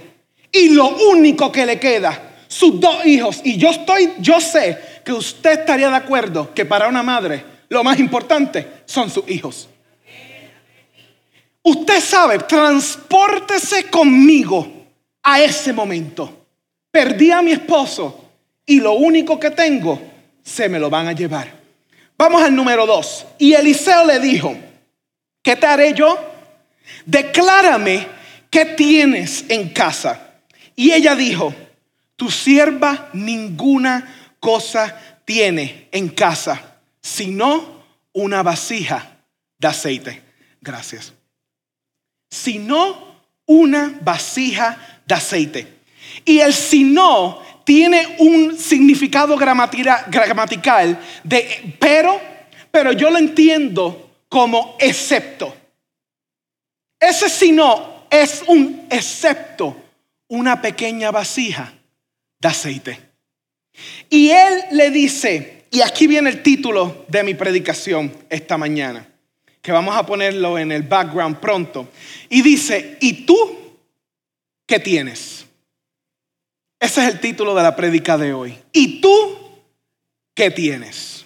y 0.52 0.70
lo 0.70 0.88
único 0.88 1.52
que 1.52 1.68
le 1.68 1.80
queda, 1.80 2.33
sus 2.54 2.80
dos 2.80 3.04
hijos, 3.06 3.42
y 3.44 3.58
yo 3.58 3.72
estoy, 3.72 4.14
yo 4.20 4.40
sé 4.40 4.78
que 5.04 5.12
usted 5.12 5.62
estaría 5.62 5.90
de 5.90 5.96
acuerdo 5.96 6.54
que 6.54 6.66
para 6.66 6.88
una 6.88 7.02
madre 7.02 7.44
lo 7.68 7.84
más 7.84 8.00
importante 8.00 8.68
son 8.86 9.10
sus 9.10 9.28
hijos. 9.28 9.68
Usted 11.64 12.00
sabe, 12.00 12.38
transpórtese 12.40 13.86
conmigo 13.90 14.72
a 15.24 15.42
ese 15.42 15.74
momento. 15.74 16.46
Perdí 16.92 17.32
a 17.32 17.42
mi 17.42 17.54
esposo 17.54 18.30
y 18.68 18.80
lo 18.80 18.94
único 18.94 19.40
que 19.40 19.50
tengo 19.50 20.00
se 20.44 20.70
me 20.70 20.78
lo 20.78 20.92
van 20.92 21.08
a 21.08 21.14
llevar. 21.14 21.52
Vamos 22.16 22.44
al 22.44 22.56
número 22.56 22.86
dos. 22.86 23.26
Y 23.40 23.54
Eliseo 23.54 24.06
le 24.06 24.20
dijo, 24.20 24.56
¿qué 25.42 25.56
te 25.56 25.66
haré 25.66 25.94
yo? 25.94 26.20
Declárame 27.06 28.06
qué 28.52 28.66
tienes 28.66 29.46
en 29.50 29.70
casa. 29.70 30.34
Y 30.76 30.92
ella 30.92 31.16
dijo, 31.16 31.54
tu 32.24 32.32
sierva 32.32 33.10
ninguna 33.12 34.38
cosa 34.40 35.20
tiene 35.26 35.90
en 35.92 36.08
casa, 36.08 36.78
sino 37.02 37.84
una 38.14 38.42
vasija 38.42 39.18
de 39.58 39.68
aceite. 39.68 40.22
Gracias. 40.62 41.12
Sino 42.32 43.18
una 43.46 44.00
vasija 44.02 45.02
de 45.06 45.16
aceite. 45.16 45.68
Y 46.24 46.40
el 46.40 46.54
si 46.54 46.86
no 46.86 47.42
tiene 47.66 48.16
un 48.20 48.58
significado 48.58 49.36
gramatical 49.36 51.00
de 51.26 51.76
pero, 51.78 52.22
pero 52.72 52.94
yo 52.94 53.10
lo 53.10 53.18
entiendo 53.18 54.12
como 54.30 54.78
excepto. 54.80 55.54
Ese 56.98 57.28
si 57.28 57.52
no 57.52 58.06
es 58.10 58.46
un 58.48 58.88
excepto, 58.90 59.76
una 60.30 60.62
pequeña 60.62 61.12
vasija 61.12 61.74
de 62.44 62.50
aceite. 62.50 63.00
Y 64.10 64.30
él 64.30 64.66
le 64.72 64.92
dice, 64.92 65.66
y 65.72 65.82
aquí 65.82 66.06
viene 66.06 66.30
el 66.30 66.44
título 66.44 67.06
de 67.08 67.24
mi 67.24 67.34
predicación 67.34 68.14
esta 68.30 68.58
mañana, 68.58 69.08
que 69.62 69.72
vamos 69.72 69.96
a 69.96 70.06
ponerlo 70.06 70.60
en 70.60 70.72
el 70.72 70.84
background 70.84 71.38
pronto. 71.38 71.90
Y 72.30 72.42
dice, 72.42 72.98
¿y 73.00 73.26
tú 73.26 73.78
qué 74.68 74.80
tienes? 74.80 75.46
Ese 76.80 77.02
es 77.02 77.14
el 77.14 77.20
título 77.22 77.56
de 77.56 77.64
la 77.64 77.76
prédica 77.76 78.18
de 78.18 78.34
hoy. 78.34 78.60
¿Y 78.74 79.00
tú 79.00 79.40
qué 80.36 80.52
tienes? 80.52 81.26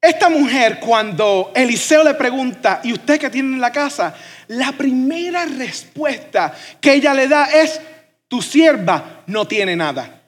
Esta 0.00 0.28
mujer, 0.28 0.78
cuando 0.80 1.52
Eliseo 1.54 2.04
le 2.04 2.14
pregunta, 2.14 2.80
¿y 2.84 2.92
usted 2.92 3.20
qué 3.20 3.30
tiene 3.30 3.54
en 3.54 3.60
la 3.60 3.72
casa? 3.72 4.14
La 4.48 4.72
primera 4.72 5.44
respuesta 5.46 6.54
que 6.80 6.94
ella 6.94 7.12
le 7.14 7.28
da 7.28 7.44
es, 7.44 7.80
tu 8.32 8.40
sierva 8.40 9.24
no 9.26 9.46
tiene 9.46 9.76
nada. 9.76 10.22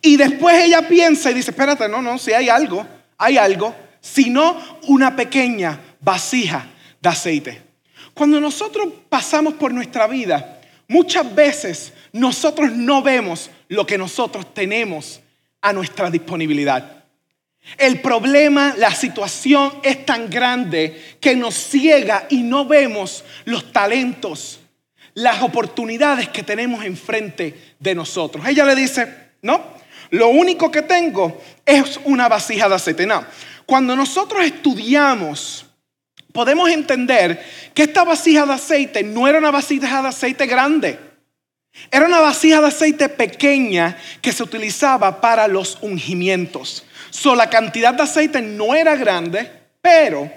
Y 0.00 0.16
después 0.16 0.62
ella 0.62 0.86
piensa 0.86 1.28
y 1.28 1.34
dice, 1.34 1.50
espérate, 1.50 1.88
no, 1.88 2.00
no, 2.00 2.18
si 2.18 2.32
hay 2.32 2.48
algo, 2.48 2.86
hay 3.18 3.36
algo, 3.36 3.74
sino 4.00 4.56
una 4.86 5.16
pequeña 5.16 5.76
vasija 6.00 6.68
de 7.02 7.08
aceite. 7.08 7.62
Cuando 8.14 8.40
nosotros 8.40 8.86
pasamos 9.08 9.54
por 9.54 9.74
nuestra 9.74 10.06
vida, 10.06 10.60
muchas 10.86 11.34
veces 11.34 11.92
nosotros 12.12 12.70
no 12.70 13.02
vemos 13.02 13.50
lo 13.66 13.84
que 13.84 13.98
nosotros 13.98 14.54
tenemos 14.54 15.20
a 15.62 15.72
nuestra 15.72 16.12
disponibilidad. 16.12 17.02
El 17.76 18.00
problema, 18.02 18.72
la 18.78 18.94
situación 18.94 19.72
es 19.82 20.06
tan 20.06 20.30
grande 20.30 21.16
que 21.20 21.34
nos 21.34 21.56
ciega 21.56 22.28
y 22.30 22.44
no 22.44 22.66
vemos 22.66 23.24
los 23.46 23.72
talentos, 23.72 24.60
las 25.16 25.42
oportunidades 25.42 26.28
que 26.28 26.42
tenemos 26.42 26.84
enfrente 26.84 27.74
de 27.78 27.94
nosotros. 27.94 28.46
Ella 28.46 28.66
le 28.66 28.74
dice, 28.74 29.08
no, 29.40 29.62
lo 30.10 30.28
único 30.28 30.70
que 30.70 30.82
tengo 30.82 31.40
es 31.64 31.98
una 32.04 32.28
vasija 32.28 32.68
de 32.68 32.74
aceite. 32.74 33.06
No, 33.06 33.24
cuando 33.64 33.96
nosotros 33.96 34.44
estudiamos, 34.44 35.64
podemos 36.32 36.68
entender 36.68 37.42
que 37.72 37.84
esta 37.84 38.04
vasija 38.04 38.44
de 38.44 38.52
aceite 38.52 39.02
no 39.02 39.26
era 39.26 39.38
una 39.38 39.50
vasija 39.50 40.02
de 40.02 40.08
aceite 40.08 40.46
grande. 40.46 40.98
Era 41.90 42.04
una 42.04 42.20
vasija 42.20 42.60
de 42.60 42.66
aceite 42.66 43.08
pequeña 43.08 43.96
que 44.20 44.32
se 44.32 44.42
utilizaba 44.42 45.22
para 45.22 45.48
los 45.48 45.78
ungimientos. 45.80 46.84
So, 47.08 47.34
la 47.34 47.48
cantidad 47.48 47.94
de 47.94 48.02
aceite 48.02 48.42
no 48.42 48.74
era 48.74 48.96
grande, 48.96 49.50
pero 49.80 50.30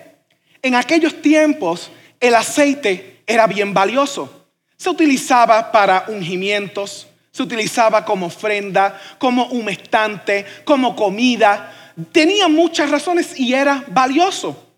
en 0.62 0.76
aquellos 0.76 1.22
tiempos 1.22 1.92
el 2.22 2.34
aceite 2.36 3.24
era 3.28 3.46
bien 3.46 3.74
valioso. 3.74 4.39
Se 4.80 4.90
utilizaba 4.90 5.74
para 5.74 6.06
ungimientos, 6.08 7.06
se 7.32 7.44
utilizaba 7.44 8.06
como 8.06 8.28
ofrenda, 8.28 9.00
como 9.18 9.48
humectante, 9.48 10.46
como 10.64 10.96
comida. 10.96 11.94
Tenía 12.14 12.48
muchas 12.48 12.90
razones 12.90 13.38
y 13.38 13.54
era 13.54 13.84
valioso. 13.88 14.74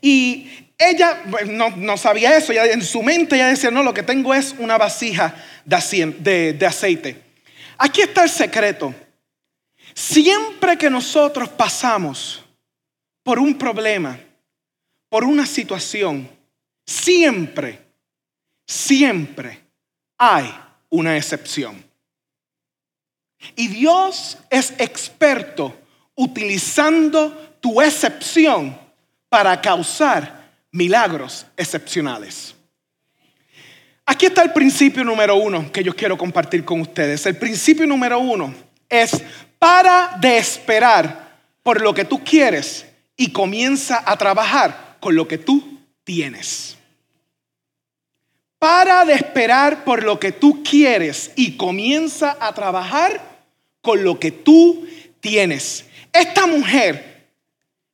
Y 0.00 0.50
ella 0.78 1.22
no, 1.76 1.98
sabía 1.98 2.34
eso, 2.34 2.52
en 2.54 2.82
su 2.82 3.02
mente 3.02 3.36
ella 3.36 3.48
decía, 3.48 3.70
no, 3.70 3.82
lo 3.82 3.92
que 3.92 4.02
tengo 4.02 4.32
es 4.32 4.54
una 4.58 4.78
vasija 4.78 5.34
de 5.66 6.66
aceite. 6.66 7.22
Aquí 7.76 8.00
está 8.00 8.22
el 8.22 8.30
secreto. 8.30 8.94
Siempre 9.92 10.78
que 10.78 10.88
nosotros 10.88 11.50
pasamos 11.50 12.42
por 13.22 13.38
un 13.38 13.58
problema, 13.58 14.18
por 15.10 15.24
una 15.24 15.44
situación, 15.44 16.26
siempre, 16.86 17.87
siempre 18.68 19.64
hay 20.18 20.54
una 20.90 21.16
excepción. 21.16 21.82
Y 23.56 23.68
Dios 23.68 24.38
es 24.50 24.74
experto 24.78 25.76
utilizando 26.14 27.56
tu 27.60 27.80
excepción 27.80 28.78
para 29.28 29.60
causar 29.60 30.52
milagros 30.70 31.46
excepcionales. 31.56 32.54
Aquí 34.04 34.26
está 34.26 34.42
el 34.42 34.52
principio 34.52 35.04
número 35.04 35.36
uno 35.36 35.70
que 35.70 35.84
yo 35.84 35.94
quiero 35.94 36.16
compartir 36.16 36.64
con 36.64 36.80
ustedes. 36.80 37.26
El 37.26 37.36
principio 37.36 37.86
número 37.86 38.18
uno 38.18 38.54
es 38.88 39.22
para 39.58 40.16
de 40.20 40.38
esperar 40.38 41.38
por 41.62 41.80
lo 41.80 41.92
que 41.92 42.04
tú 42.04 42.22
quieres 42.24 42.86
y 43.16 43.30
comienza 43.30 44.02
a 44.04 44.16
trabajar 44.16 44.96
con 45.00 45.14
lo 45.14 45.28
que 45.28 45.38
tú 45.38 45.78
tienes. 46.04 46.77
Para 48.58 49.04
de 49.04 49.14
esperar 49.14 49.84
por 49.84 50.02
lo 50.02 50.18
que 50.18 50.32
tú 50.32 50.62
quieres 50.64 51.30
y 51.36 51.56
comienza 51.56 52.36
a 52.40 52.52
trabajar 52.52 53.20
con 53.80 54.02
lo 54.02 54.18
que 54.18 54.32
tú 54.32 54.86
tienes. 55.20 55.84
Esta 56.12 56.46
mujer, 56.46 57.28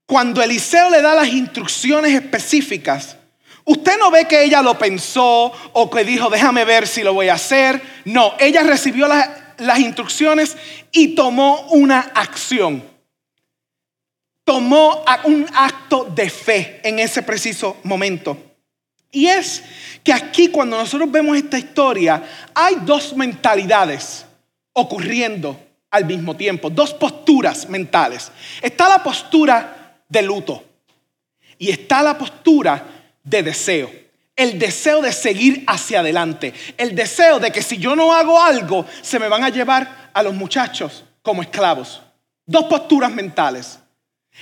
cuando 0.06 0.42
Eliseo 0.42 0.88
le 0.90 1.02
da 1.02 1.14
las 1.14 1.28
instrucciones 1.28 2.14
específicas, 2.14 3.16
usted 3.64 3.98
no 3.98 4.10
ve 4.10 4.26
que 4.26 4.42
ella 4.42 4.62
lo 4.62 4.78
pensó 4.78 5.52
o 5.72 5.90
que 5.90 6.04
dijo, 6.04 6.30
déjame 6.30 6.64
ver 6.64 6.86
si 6.86 7.02
lo 7.02 7.12
voy 7.12 7.28
a 7.28 7.34
hacer. 7.34 7.82
No, 8.06 8.32
ella 8.38 8.62
recibió 8.62 9.06
las 9.06 9.78
instrucciones 9.78 10.56
y 10.92 11.08
tomó 11.14 11.66
una 11.72 12.00
acción. 12.14 12.82
Tomó 14.44 15.04
un 15.24 15.46
acto 15.54 16.04
de 16.14 16.30
fe 16.30 16.80
en 16.84 16.98
ese 16.98 17.22
preciso 17.22 17.76
momento. 17.82 18.53
Y 19.14 19.26
es 19.26 19.62
que 20.02 20.12
aquí 20.12 20.48
cuando 20.48 20.76
nosotros 20.76 21.10
vemos 21.10 21.36
esta 21.36 21.58
historia, 21.58 22.22
hay 22.54 22.76
dos 22.84 23.16
mentalidades 23.16 24.26
ocurriendo 24.72 25.58
al 25.90 26.04
mismo 26.04 26.36
tiempo, 26.36 26.68
dos 26.68 26.92
posturas 26.92 27.68
mentales. 27.68 28.30
Está 28.60 28.88
la 28.88 29.02
postura 29.02 30.02
de 30.08 30.22
luto 30.22 30.62
y 31.56 31.70
está 31.70 32.02
la 32.02 32.18
postura 32.18 32.84
de 33.22 33.42
deseo 33.42 34.04
el 34.36 34.58
deseo 34.58 35.00
de 35.00 35.12
seguir 35.12 35.64
hacia 35.66 36.00
adelante, 36.00 36.52
el 36.76 36.94
deseo 36.94 37.38
de 37.38 37.52
que 37.52 37.62
si 37.62 37.78
yo 37.78 37.94
no 37.94 38.12
hago 38.12 38.40
algo, 38.42 38.84
se 39.02 39.18
me 39.18 39.28
van 39.28 39.44
a 39.44 39.48
llevar 39.48 40.10
a 40.12 40.22
los 40.22 40.34
muchachos 40.34 41.04
como 41.22 41.42
esclavos. 41.42 42.02
Dos 42.44 42.64
posturas 42.64 43.12
mentales. 43.12 43.78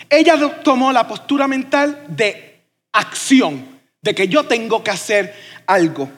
Ella 0.09 0.63
tomó 0.63 0.93
la 0.93 1.07
postura 1.07 1.47
mental 1.47 2.05
de 2.09 2.61
acción, 2.93 3.72
de 4.03 4.15
que 4.15 4.29
yo 4.29 4.45
tengo 4.45 4.85
que 4.85 4.91
hacer 4.91 5.35
algo. 5.67 6.11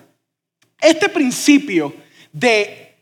Este 0.81 1.09
principio 1.09 1.95
de 2.33 2.97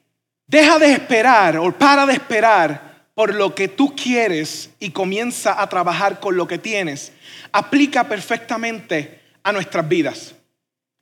deja 0.47 0.79
de 0.79 0.93
esperar 0.93 1.57
o 1.57 1.73
para 1.73 2.05
de 2.05 2.13
esperar 2.13 3.07
por 3.15 3.35
lo 3.35 3.55
que 3.55 3.69
tú 3.69 3.95
quieres 3.95 4.71
y 4.79 4.91
comienza 4.91 5.61
a 5.61 5.69
trabajar 5.69 6.21
con 6.21 6.37
lo 6.37 6.47
que 6.47 6.59
tienes, 6.59 7.13
aplica 7.53 8.09
perfectamente 8.09 9.21
a 9.43 9.53
nuestras 9.53 9.89
vidas 9.89 10.35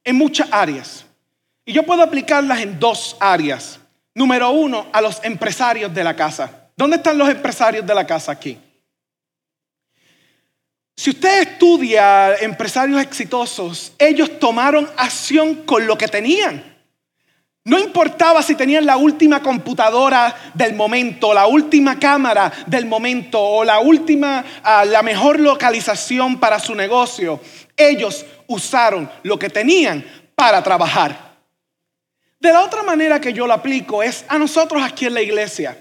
en 0.04 0.16
muchas 0.16 0.48
áreas. 0.50 1.06
Y 1.64 1.72
yo 1.72 1.84
puedo 1.84 2.02
aplicarlas 2.02 2.60
en 2.60 2.78
dos 2.78 3.16
áreas. 3.20 3.78
Número 4.14 4.50
uno, 4.50 4.86
a 4.92 5.00
los 5.00 5.22
empresarios 5.24 5.92
de 5.94 6.04
la 6.04 6.16
casa. 6.16 6.68
¿Dónde 6.76 6.96
están 6.96 7.18
los 7.18 7.28
empresarios 7.28 7.86
de 7.86 7.94
la 7.94 8.06
casa 8.06 8.32
aquí? 8.32 8.58
Si 11.00 11.08
usted 11.08 11.48
estudia 11.48 12.34
empresarios 12.42 13.00
exitosos, 13.00 13.94
ellos 13.98 14.38
tomaron 14.38 14.86
acción 14.98 15.64
con 15.64 15.86
lo 15.86 15.96
que 15.96 16.08
tenían. 16.08 16.62
No 17.64 17.78
importaba 17.78 18.42
si 18.42 18.54
tenían 18.54 18.84
la 18.84 18.98
última 18.98 19.40
computadora 19.40 20.52
del 20.52 20.74
momento, 20.74 21.32
la 21.32 21.46
última 21.46 21.98
cámara 21.98 22.52
del 22.66 22.84
momento 22.84 23.40
o 23.40 23.64
la 23.64 23.78
última, 23.78 24.44
ah, 24.62 24.84
la 24.84 25.02
mejor 25.02 25.40
localización 25.40 26.38
para 26.38 26.58
su 26.58 26.74
negocio. 26.74 27.40
Ellos 27.74 28.26
usaron 28.46 29.10
lo 29.22 29.38
que 29.38 29.48
tenían 29.48 30.04
para 30.34 30.62
trabajar. 30.62 31.38
De 32.38 32.52
la 32.52 32.60
otra 32.60 32.82
manera 32.82 33.18
que 33.18 33.32
yo 33.32 33.46
lo 33.46 33.54
aplico 33.54 34.02
es 34.02 34.26
a 34.28 34.38
nosotros 34.38 34.82
aquí 34.82 35.06
en 35.06 35.14
la 35.14 35.22
iglesia. 35.22 35.78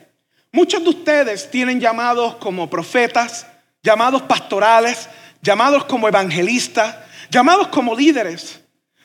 Muchos 0.53 0.81
de 0.81 0.91
ustedes 0.91 1.51
tienen 1.51 1.81
llamados 1.81 2.35
como 2.35 2.69
profetas, 2.69 3.45
llamados 3.83 4.23
pastorales, 4.23 5.09
llamados 5.41 5.85
como 5.85 6.07
evangelistas, 6.07 6.95
llamados 7.29 7.67
como 7.69 7.95
líderes. 7.95 8.59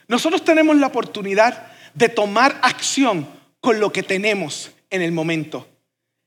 Nosotros 0.09 0.45
tenemos 0.45 0.77
la 0.77 0.89
oportunidad 0.89 1.67
de 1.95 2.09
tomar 2.09 2.59
acción 2.63 3.27
con 3.61 3.81
lo 3.81 3.93
que 3.93 4.03
tenemos 4.03 4.71
en 4.91 5.03
el 5.03 5.13
momento, 5.13 5.67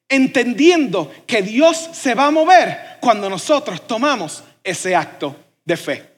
entendiendo 0.09 1.13
que 1.25 1.41
Dios 1.41 1.89
se 1.93 2.15
va 2.15 2.27
a 2.27 2.31
mover 2.31 2.97
cuando 2.99 3.29
nosotros 3.29 3.85
tomamos 3.85 4.43
ese 4.63 4.95
acto 4.95 5.35
de 5.63 5.77
fe. 5.77 6.17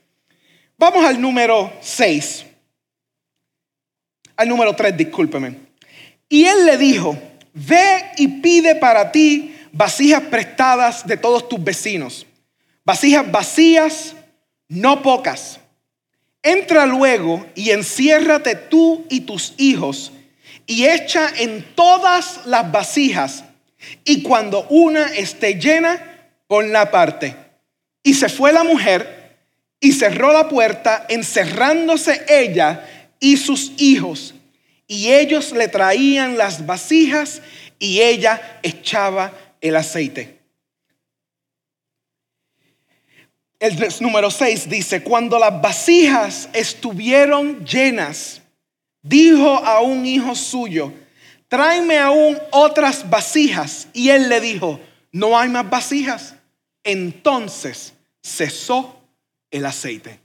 Vamos 0.78 1.04
al 1.04 1.20
número 1.20 1.74
6. 1.82 2.46
Al 4.38 4.48
número 4.48 4.74
3, 4.74 4.96
discúlpeme. 4.96 5.56
Y 6.30 6.46
él 6.46 6.66
le 6.66 6.78
dijo, 6.78 7.18
ve 7.54 8.12
y 8.18 8.28
pide 8.40 8.76
para 8.76 9.12
ti 9.12 9.59
vasijas 9.80 10.24
prestadas 10.24 11.08
de 11.08 11.16
todos 11.16 11.48
tus 11.48 11.64
vecinos. 11.64 12.26
Vasijas 12.84 13.32
vacías, 13.32 14.14
no 14.68 15.02
pocas. 15.02 15.58
Entra 16.44 16.86
luego 16.86 17.46
y 17.56 17.70
enciérrate 17.70 18.56
tú 18.56 19.06
y 19.10 19.22
tus 19.22 19.54
hijos 19.56 20.12
y 20.68 20.86
echa 20.86 21.32
en 21.38 21.64
todas 21.76 22.42
las 22.46 22.70
vasijas. 22.70 23.46
Y 24.04 24.22
cuando 24.22 24.68
una 24.68 25.06
esté 25.16 25.54
llena, 25.56 25.98
ponla 26.48 26.82
aparte. 26.82 27.38
Y 28.04 28.16
se 28.16 28.28
fue 28.28 28.52
la 28.52 28.66
mujer 28.66 29.38
y 29.80 29.94
cerró 29.94 30.34
la 30.34 30.50
puerta, 30.50 31.06
encerrándose 31.08 32.26
ella 32.28 32.86
y 33.22 33.38
sus 33.38 33.72
hijos. 33.78 34.34
Y 34.88 35.14
ellos 35.14 35.54
le 35.54 35.70
traían 35.70 36.38
las 36.38 36.66
vasijas 36.66 37.42
y 37.80 38.02
ella 38.02 38.60
echaba 38.62 39.32
el 39.62 39.76
aceite. 39.76 40.40
el 43.60 43.78
número 44.00 44.32
6 44.32 44.70
dice, 44.70 45.04
cuando 45.04 45.38
las 45.38 45.62
vasijas 45.62 46.50
estuvieron 46.54 47.66
llenas, 47.66 48.42
dijo 49.02 49.58
a 49.58 49.82
un 49.82 50.06
hijo 50.06 50.34
suyo, 50.34 50.94
tráeme 51.50 51.98
aún 51.98 52.38
otras 52.52 53.10
vasijas. 53.10 53.90
Y 53.94 54.10
él 54.10 54.30
le 54.30 54.40
dijo, 54.40 54.80
no 55.12 55.38
hay 55.38 55.50
más 55.50 55.70
vasijas. 55.70 56.36
Entonces 56.84 57.94
cesó 58.24 59.02
el 59.52 59.66
aceite. 59.66 60.20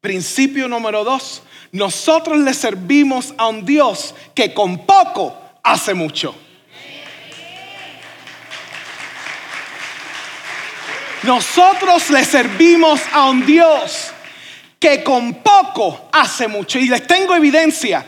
Principio 0.00 0.68
número 0.68 1.02
dos, 1.04 1.42
nosotros 1.72 2.38
le 2.38 2.52
servimos 2.54 3.34
a 3.38 3.48
un 3.48 3.64
Dios 3.64 4.14
que 4.34 4.52
con 4.52 4.84
poco 4.84 5.36
hace 5.62 5.94
mucho. 5.94 6.34
Nosotros 11.22 12.10
le 12.10 12.24
servimos 12.24 13.00
a 13.12 13.28
un 13.28 13.44
Dios 13.44 14.12
que 14.78 15.02
con 15.02 15.34
poco 15.34 16.08
hace 16.12 16.48
mucho. 16.48 16.78
Y 16.78 16.88
les 16.88 17.06
tengo 17.06 17.34
evidencia. 17.34 18.06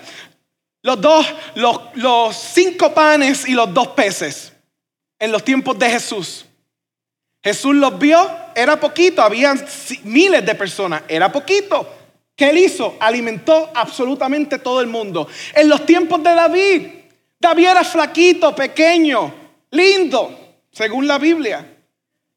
Los 0.83 1.01
dos, 1.01 1.27
los, 1.55 2.37
cinco 2.37 2.95
panes 2.95 3.47
y 3.47 3.53
los 3.53 3.73
dos 3.75 3.89
peces 3.89 4.53
en 5.19 5.33
los 5.33 5.45
tiempos 5.45 5.79
de 5.79 5.91
Jesús. 5.91 6.47
Jesús 7.43 7.75
los 7.75 7.99
vio, 7.99 8.31
era 8.55 8.79
poquito, 8.79 9.23
había 9.23 9.55
miles 10.05 10.45
de 10.45 10.55
personas, 10.55 11.03
era 11.09 11.31
poquito. 11.31 11.97
¿Qué 12.35 12.51
él 12.51 12.59
hizo? 12.59 12.97
Alimentó 13.01 13.71
absolutamente 13.75 14.59
todo 14.59 14.81
el 14.81 14.87
mundo. 14.87 15.29
En 15.55 15.69
los 15.69 15.85
tiempos 15.85 16.23
de 16.23 16.35
David, 16.35 16.89
David 17.39 17.67
era 17.67 17.85
flaquito, 17.85 18.55
pequeño, 18.55 19.35
lindo, 19.71 20.59
según 20.71 21.07
la 21.07 21.19
Biblia. 21.19 21.80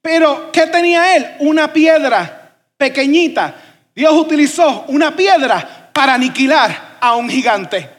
Pero, 0.03 0.51
¿qué 0.51 0.67
tenía 0.67 1.15
él? 1.15 1.35
Una 1.39 1.71
piedra 1.71 2.57
pequeñita. 2.75 3.55
Dios 3.95 4.13
utilizó 4.13 4.83
una 4.89 5.15
piedra 5.15 5.89
para 5.93 6.15
aniquilar 6.15 6.97
a 6.99 7.15
un 7.15 7.29
gigante. 7.29 7.89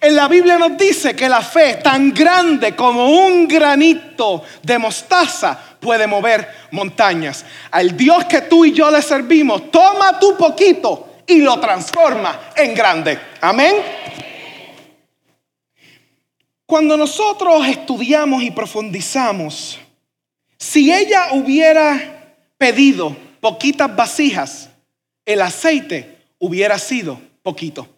En 0.00 0.14
la 0.14 0.28
Biblia 0.28 0.56
nos 0.56 0.76
dice 0.78 1.16
que 1.16 1.28
la 1.28 1.42
fe 1.42 1.80
tan 1.82 2.14
grande 2.14 2.76
como 2.76 3.08
un 3.08 3.48
granito 3.48 4.44
de 4.62 4.78
mostaza 4.78 5.58
puede 5.80 6.06
mover 6.06 6.48
montañas. 6.70 7.44
Al 7.72 7.96
Dios 7.96 8.24
que 8.26 8.42
tú 8.42 8.64
y 8.64 8.72
yo 8.72 8.88
le 8.92 9.02
servimos, 9.02 9.68
toma 9.72 10.20
tu 10.20 10.36
poquito 10.36 11.16
y 11.26 11.40
lo 11.40 11.58
transforma 11.58 12.52
en 12.54 12.72
grande. 12.72 13.18
Amén. 13.40 13.74
Cuando 16.64 16.96
nosotros 16.96 17.66
estudiamos 17.66 18.44
y 18.44 18.52
profundizamos, 18.52 19.80
si 20.62 20.92
ella 20.92 21.32
hubiera 21.32 22.36
pedido 22.56 23.16
poquitas 23.40 23.96
vasijas, 23.96 24.68
el 25.26 25.42
aceite 25.42 26.18
hubiera 26.38 26.78
sido 26.78 27.20
poquito. 27.42 27.88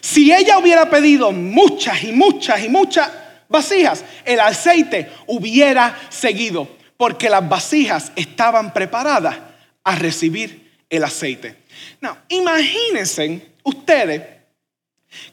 Si 0.00 0.32
ella 0.32 0.56
hubiera 0.56 0.88
pedido 0.88 1.30
muchas 1.30 2.02
y 2.02 2.12
muchas 2.12 2.64
y 2.64 2.70
muchas 2.70 3.10
vasijas, 3.50 4.02
el 4.24 4.40
aceite 4.40 5.10
hubiera 5.26 5.94
seguido, 6.08 6.74
porque 6.96 7.28
las 7.28 7.46
vasijas 7.46 8.12
estaban 8.16 8.72
preparadas 8.72 9.36
a 9.84 9.94
recibir 9.94 10.72
el 10.88 11.04
aceite. 11.04 11.54
No, 12.00 12.16
imagínense 12.30 13.46
ustedes 13.62 14.22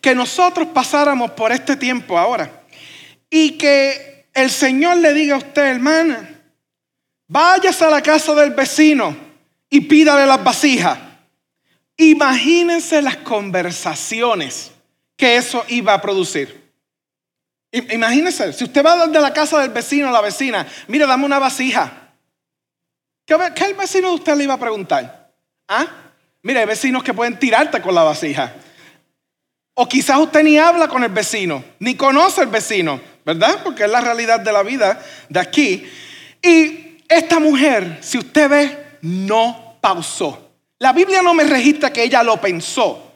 que 0.02 0.14
nosotros 0.14 0.68
pasáramos 0.74 1.32
por 1.32 1.54
este 1.54 1.78
tiempo 1.78 2.20
ahora 2.20 2.52
y 3.30 3.52
que 3.52 4.26
el 4.34 4.50
Señor 4.50 4.98
le 4.98 5.14
diga 5.14 5.36
a 5.36 5.40
usted, 5.40 5.64
hermana, 5.64 6.34
váyase 7.28 7.86
a 7.86 7.90
la 7.90 8.02
casa 8.02 8.34
del 8.34 8.52
vecino 8.52 9.16
y 9.70 9.82
pídale 9.82 10.26
las 10.26 10.44
vasijas. 10.44 10.98
Imagínense 11.98 13.02
las 13.02 13.18
conversaciones 13.18 14.72
que 15.16 15.36
eso 15.36 15.66
iba 15.68 15.94
a 15.94 16.02
producir. 16.02 16.68
Imagínense, 17.72 18.54
si 18.54 18.64
usted 18.64 18.86
va 18.86 19.08
de 19.08 19.20
la 19.20 19.34
casa 19.34 19.60
del 19.60 19.72
vecino 19.72 20.08
a 20.08 20.12
la 20.12 20.22
vecina, 20.22 20.66
mire, 20.88 21.06
dame 21.06 21.26
una 21.26 21.40
vasija. 21.40 22.14
¿Qué, 23.26 23.36
el 23.66 23.74
vecino 23.74 24.10
de 24.10 24.16
usted 24.16 24.36
le 24.36 24.46
iba 24.46 24.54
a 24.54 24.60
preguntar? 24.60 25.34
¿Ah? 25.68 25.86
Mire, 26.44 26.62
hay 26.62 26.66
vecinos 26.66 27.04
que 27.04 27.14
pueden 27.14 27.38
tirarte 27.38 27.82
con 27.82 27.94
la 27.94 28.04
vasija. 28.04 28.54
O 29.74 29.88
quizás 29.88 30.18
usted 30.18 30.44
ni 30.44 30.58
habla 30.58 30.88
con 30.88 31.04
el 31.04 31.12
vecino, 31.12 31.64
ni 31.80 31.96
conoce 31.96 32.42
al 32.42 32.48
vecino, 32.48 33.02
¿verdad? 33.26 33.62
Porque 33.64 33.84
es 33.84 33.92
la 33.92 34.02
realidad 34.02 34.40
de 34.40 34.52
la 34.52 34.64
vida 34.64 35.04
de 35.28 35.40
aquí. 35.40 35.92
Y 36.42 36.87
esta 37.08 37.40
mujer, 37.40 38.00
si 38.02 38.18
usted 38.18 38.50
ve, 38.50 38.86
no 39.02 39.78
pausó. 39.82 40.52
La 40.80 40.94
Biblia 40.94 41.22
no 41.22 41.34
me 41.34 41.44
registra 41.44 41.92
que 41.92 42.04
ella 42.04 42.24
lo 42.24 42.40
pensó 42.40 43.14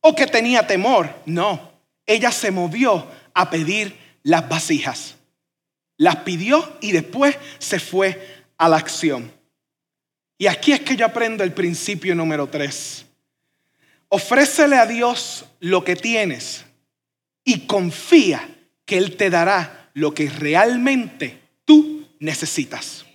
o 0.00 0.14
que 0.14 0.26
tenía 0.26 0.66
temor. 0.66 1.14
No, 1.26 1.72
ella 2.06 2.30
se 2.30 2.50
movió 2.50 3.06
a 3.34 3.48
pedir 3.48 3.96
las 4.22 4.48
vasijas. 4.48 5.16
Las 5.96 6.16
pidió 6.16 6.78
y 6.80 6.92
después 6.92 7.36
se 7.58 7.78
fue 7.78 8.44
a 8.58 8.68
la 8.68 8.76
acción. 8.76 9.32
Y 10.36 10.48
aquí 10.48 10.72
es 10.72 10.80
que 10.80 10.96
yo 10.96 11.06
aprendo 11.06 11.44
el 11.44 11.52
principio 11.52 12.14
número 12.14 12.48
tres. 12.48 13.06
Ofrécele 14.08 14.76
a 14.76 14.86
Dios 14.86 15.46
lo 15.60 15.84
que 15.84 15.96
tienes 15.96 16.64
y 17.44 17.60
confía 17.60 18.48
que 18.84 18.98
Él 18.98 19.16
te 19.16 19.30
dará 19.30 19.90
lo 19.94 20.12
que 20.12 20.28
realmente 20.28 21.40
tú 21.64 22.08
necesitas. 22.18 23.06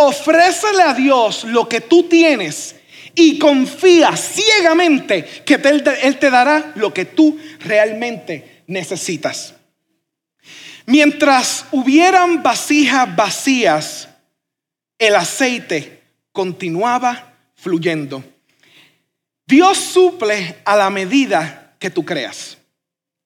Ofrécele 0.00 0.82
a 0.82 0.94
Dios 0.94 1.42
lo 1.42 1.68
que 1.68 1.80
tú 1.80 2.04
tienes 2.04 2.76
y 3.16 3.36
confía 3.36 4.16
ciegamente 4.16 5.24
que 5.44 5.54
él, 5.54 6.18
te 6.20 6.30
dará 6.30 6.70
lo 6.76 6.94
que 6.94 7.04
tú 7.04 7.36
realmente 7.58 8.62
necesitas. 8.68 9.54
Mientras 10.86 11.66
hubieran 11.72 12.44
vasijas 12.44 13.16
vacías, 13.16 14.08
el 15.00 15.16
aceite 15.16 16.00
continuaba 16.30 17.34
fluyendo. 17.56 18.22
Dios 19.48 19.78
suple 19.78 20.58
a 20.64 20.76
la 20.76 20.90
medida 20.90 21.74
que 21.80 21.90
tú 21.90 22.04
creas. 22.04 22.56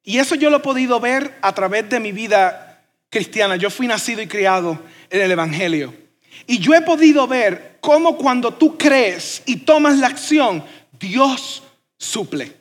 Y 0.03 0.19
eso 0.19 0.37
yo 0.37 0.49
lo 0.49 0.57
he 0.57 0.61
podido 0.61 1.01
ver 1.01 1.37
a 1.43 1.53
través 1.55 1.91
de 1.91 2.01
mi 2.01 2.13
vida 2.13 2.83
cristiana. 3.11 3.57
Yo 3.57 3.69
fui 3.69 3.87
nacido 3.87 4.23
y 4.23 4.27
criado 4.27 4.81
en 5.11 5.21
el 5.21 5.31
Evangelio. 5.31 6.02
Y 6.47 6.59
yo 6.59 6.75
he 6.75 6.83
podido 6.83 7.27
ver 7.27 7.79
cómo 7.81 8.17
cuando 8.17 8.53
tú 8.55 8.77
crees 8.77 9.43
y 9.47 9.57
tomas 9.57 9.99
la 9.99 10.09
acción, 10.09 10.65
Dios 10.93 11.63
suple. 11.99 12.57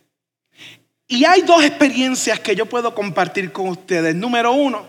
Y 1.08 1.26
hay 1.26 1.42
dos 1.42 1.64
experiencias 1.64 2.40
que 2.40 2.56
yo 2.56 2.66
puedo 2.66 2.96
compartir 2.96 3.52
con 3.52 3.68
ustedes. 3.68 4.16
Número 4.16 4.54
uno, 4.54 4.86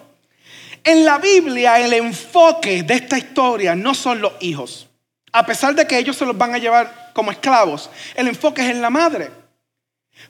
en 0.84 1.04
la 1.04 1.18
Biblia 1.18 1.80
el 1.80 1.92
enfoque 1.92 2.82
de 2.82 2.94
esta 2.94 3.18
historia 3.18 3.74
no 3.74 3.94
son 3.94 4.20
los 4.20 4.32
hijos. 4.40 4.88
A 5.32 5.44
pesar 5.46 5.74
de 5.74 5.86
que 5.86 5.98
ellos 5.98 6.16
se 6.16 6.26
los 6.26 6.36
van 6.36 6.54
a 6.54 6.58
llevar 6.58 7.10
como 7.14 7.30
esclavos, 7.30 7.90
el 8.14 8.28
enfoque 8.28 8.62
es 8.62 8.70
en 8.70 8.82
la 8.82 8.90
madre. 8.90 9.30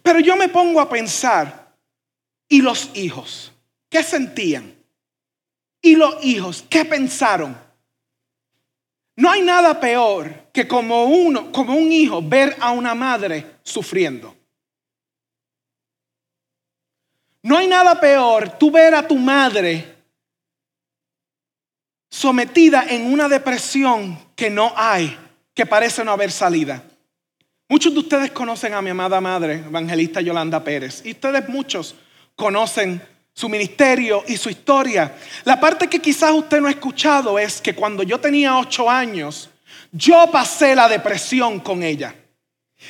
Pero 0.02 0.20
yo 0.20 0.36
me 0.36 0.48
pongo 0.48 0.80
a 0.80 0.88
pensar, 0.88 1.74
¿y 2.48 2.62
los 2.62 2.90
hijos? 2.94 3.52
¿Qué 3.88 4.02
sentían? 4.02 4.74
¿Y 5.80 5.96
los 5.96 6.24
hijos? 6.24 6.64
¿Qué 6.70 6.84
pensaron? 6.84 7.56
No 9.16 9.30
hay 9.30 9.42
nada 9.42 9.78
peor 9.78 10.50
que 10.52 10.66
como 10.66 11.04
uno, 11.04 11.52
como 11.52 11.74
un 11.74 11.92
hijo, 11.92 12.22
ver 12.22 12.56
a 12.60 12.70
una 12.70 12.94
madre 12.94 13.56
sufriendo. 13.62 14.34
No 17.42 17.58
hay 17.58 17.66
nada 17.66 18.00
peor 18.00 18.58
tú 18.58 18.70
ver 18.70 18.94
a 18.94 19.06
tu 19.06 19.16
madre 19.16 19.96
sometida 22.08 22.84
en 22.88 23.12
una 23.12 23.28
depresión 23.28 24.18
que 24.36 24.48
no 24.48 24.72
hay, 24.76 25.18
que 25.54 25.66
parece 25.66 26.04
no 26.04 26.12
haber 26.12 26.30
salida. 26.30 26.82
Muchos 27.68 27.92
de 27.92 28.00
ustedes 28.00 28.30
conocen 28.30 28.74
a 28.74 28.82
mi 28.82 28.90
amada 28.90 29.20
madre, 29.20 29.54
evangelista 29.54 30.20
Yolanda 30.20 30.62
Pérez, 30.62 31.02
y 31.04 31.12
ustedes 31.12 31.48
muchos 31.48 31.94
conocen 32.36 33.02
su 33.34 33.48
ministerio 33.48 34.24
y 34.26 34.36
su 34.36 34.50
historia. 34.50 35.14
La 35.44 35.58
parte 35.58 35.88
que 35.88 36.00
quizás 36.00 36.32
usted 36.32 36.60
no 36.60 36.68
ha 36.68 36.70
escuchado 36.70 37.38
es 37.38 37.60
que 37.60 37.74
cuando 37.74 38.02
yo 38.02 38.20
tenía 38.20 38.58
ocho 38.58 38.90
años, 38.90 39.50
yo 39.90 40.30
pasé 40.30 40.74
la 40.74 40.88
depresión 40.88 41.60
con 41.60 41.82
ella. 41.82 42.14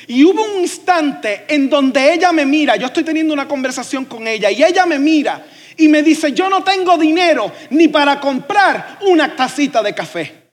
Y 0.07 0.23
hubo 0.23 0.43
un 0.43 0.61
instante 0.61 1.45
en 1.47 1.69
donde 1.69 2.13
ella 2.13 2.31
me 2.31 2.45
mira, 2.45 2.75
yo 2.75 2.87
estoy 2.87 3.03
teniendo 3.03 3.33
una 3.33 3.47
conversación 3.47 4.05
con 4.05 4.27
ella 4.27 4.49
y 4.49 4.63
ella 4.63 4.85
me 4.85 4.97
mira 4.97 5.45
y 5.77 5.87
me 5.87 6.01
dice, 6.01 6.33
yo 6.33 6.49
no 6.49 6.63
tengo 6.63 6.97
dinero 6.97 7.51
ni 7.69 7.87
para 7.87 8.19
comprar 8.19 8.99
una 9.01 9.35
tacita 9.35 9.81
de 9.81 9.93
café. 9.93 10.43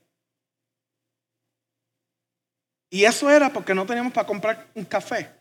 Y 2.90 3.05
eso 3.05 3.31
era 3.31 3.53
porque 3.53 3.74
no 3.74 3.87
teníamos 3.87 4.12
para 4.12 4.26
comprar 4.26 4.66
un 4.74 4.85
café. 4.85 5.39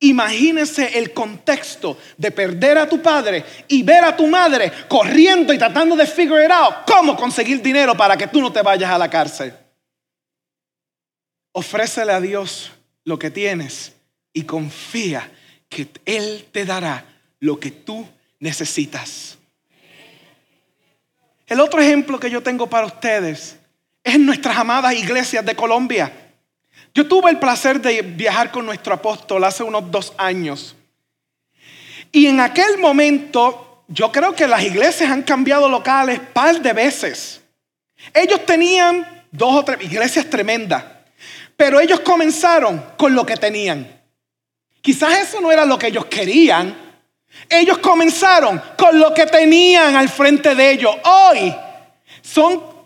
Imagínese 0.00 0.98
el 0.98 1.12
contexto 1.12 1.98
de 2.16 2.30
perder 2.30 2.78
a 2.78 2.88
tu 2.88 3.02
padre 3.02 3.44
y 3.68 3.82
ver 3.82 4.02
a 4.02 4.16
tu 4.16 4.26
madre 4.26 4.72
corriendo 4.88 5.52
y 5.52 5.58
tratando 5.58 5.94
de 5.94 6.06
figure 6.06 6.50
out 6.50 6.86
cómo 6.86 7.14
conseguir 7.14 7.60
dinero 7.60 7.94
para 7.94 8.16
que 8.16 8.26
tú 8.26 8.40
no 8.40 8.50
te 8.50 8.62
vayas 8.62 8.90
a 8.90 8.96
la 8.96 9.10
cárcel. 9.10 9.52
Ofrécele 11.52 12.12
a 12.12 12.20
Dios 12.20 12.72
lo 13.04 13.18
que 13.18 13.30
tienes 13.30 13.92
y 14.32 14.44
confía 14.44 15.30
que 15.68 15.88
Él 16.06 16.46
te 16.50 16.64
dará 16.64 17.04
lo 17.38 17.60
que 17.60 17.70
tú 17.70 18.06
necesitas. 18.38 19.36
El 21.46 21.60
otro 21.60 21.80
ejemplo 21.80 22.18
que 22.18 22.30
yo 22.30 22.42
tengo 22.42 22.68
para 22.68 22.86
ustedes 22.86 23.58
es 24.02 24.18
nuestras 24.18 24.56
amadas 24.56 24.94
iglesias 24.94 25.44
de 25.44 25.54
Colombia. 25.54 26.29
Yo 26.94 27.06
tuve 27.06 27.30
el 27.30 27.38
placer 27.38 27.80
de 27.80 28.02
viajar 28.02 28.50
con 28.50 28.66
nuestro 28.66 28.94
apóstol 28.94 29.44
hace 29.44 29.62
unos 29.62 29.90
dos 29.90 30.12
años. 30.16 30.74
Y 32.12 32.26
en 32.26 32.40
aquel 32.40 32.78
momento, 32.78 33.84
yo 33.88 34.10
creo 34.10 34.34
que 34.34 34.48
las 34.48 34.62
iglesias 34.62 35.10
han 35.10 35.22
cambiado 35.22 35.68
locales 35.68 36.20
par 36.32 36.60
de 36.60 36.72
veces. 36.72 37.40
Ellos 38.12 38.44
tenían 38.44 39.24
dos 39.30 39.54
o 39.54 39.64
tres 39.64 39.82
iglesias 39.82 40.28
tremendas, 40.28 40.84
pero 41.56 41.78
ellos 41.78 42.00
comenzaron 42.00 42.84
con 42.96 43.14
lo 43.14 43.24
que 43.24 43.36
tenían. 43.36 44.00
Quizás 44.80 45.28
eso 45.28 45.40
no 45.40 45.52
era 45.52 45.64
lo 45.64 45.78
que 45.78 45.88
ellos 45.88 46.06
querían. 46.06 46.74
Ellos 47.48 47.78
comenzaron 47.78 48.60
con 48.76 48.98
lo 48.98 49.14
que 49.14 49.26
tenían 49.26 49.94
al 49.94 50.08
frente 50.08 50.54
de 50.54 50.72
ellos. 50.72 50.96
Hoy 51.04 51.54
son 52.22 52.79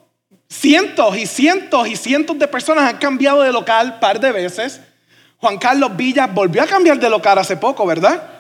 cientos 0.54 1.16
y 1.18 1.26
cientos 1.26 1.88
y 1.88 1.96
cientos 1.96 2.38
de 2.38 2.46
personas 2.46 2.84
han 2.84 2.98
cambiado 2.98 3.42
de 3.42 3.52
local 3.52 3.98
par 3.98 4.20
de 4.20 4.30
veces. 4.30 4.80
Juan 5.38 5.58
Carlos 5.58 5.96
Villa 5.96 6.26
volvió 6.26 6.62
a 6.62 6.66
cambiar 6.66 6.98
de 6.98 7.10
local 7.10 7.38
hace 7.38 7.56
poco, 7.56 7.84
¿verdad? 7.84 8.30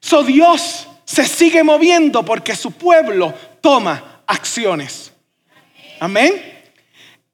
So 0.00 0.22
Dios 0.22 0.86
se 1.04 1.26
sigue 1.26 1.62
moviendo 1.62 2.24
porque 2.24 2.54
su 2.54 2.72
pueblo 2.72 3.34
toma 3.60 4.22
acciones. 4.26 5.12
Amén. 6.00 6.40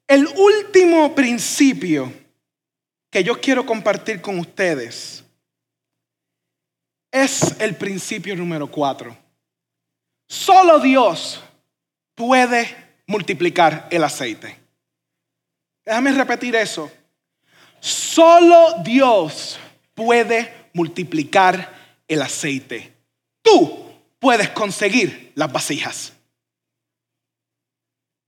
El 0.07 0.27
último 0.27 1.13
principio 1.13 2.11
que 3.09 3.23
yo 3.23 3.39
quiero 3.39 3.65
compartir 3.65 4.19
con 4.19 4.39
ustedes 4.39 5.23
es 7.11 7.55
el 7.59 7.75
principio 7.75 8.35
número 8.35 8.67
cuatro. 8.67 9.15
Solo 10.27 10.79
Dios 10.79 11.41
puede 12.15 12.90
multiplicar 13.11 13.87
el 13.91 14.03
aceite. 14.03 14.57
Déjame 15.85 16.11
repetir 16.13 16.55
eso. 16.55 16.91
Solo 17.79 18.75
Dios 18.83 19.59
puede 19.93 20.69
multiplicar 20.73 21.71
el 22.07 22.21
aceite. 22.21 22.93
Tú 23.41 23.91
puedes 24.19 24.49
conseguir 24.49 25.33
las 25.35 25.51
vasijas. 25.51 26.13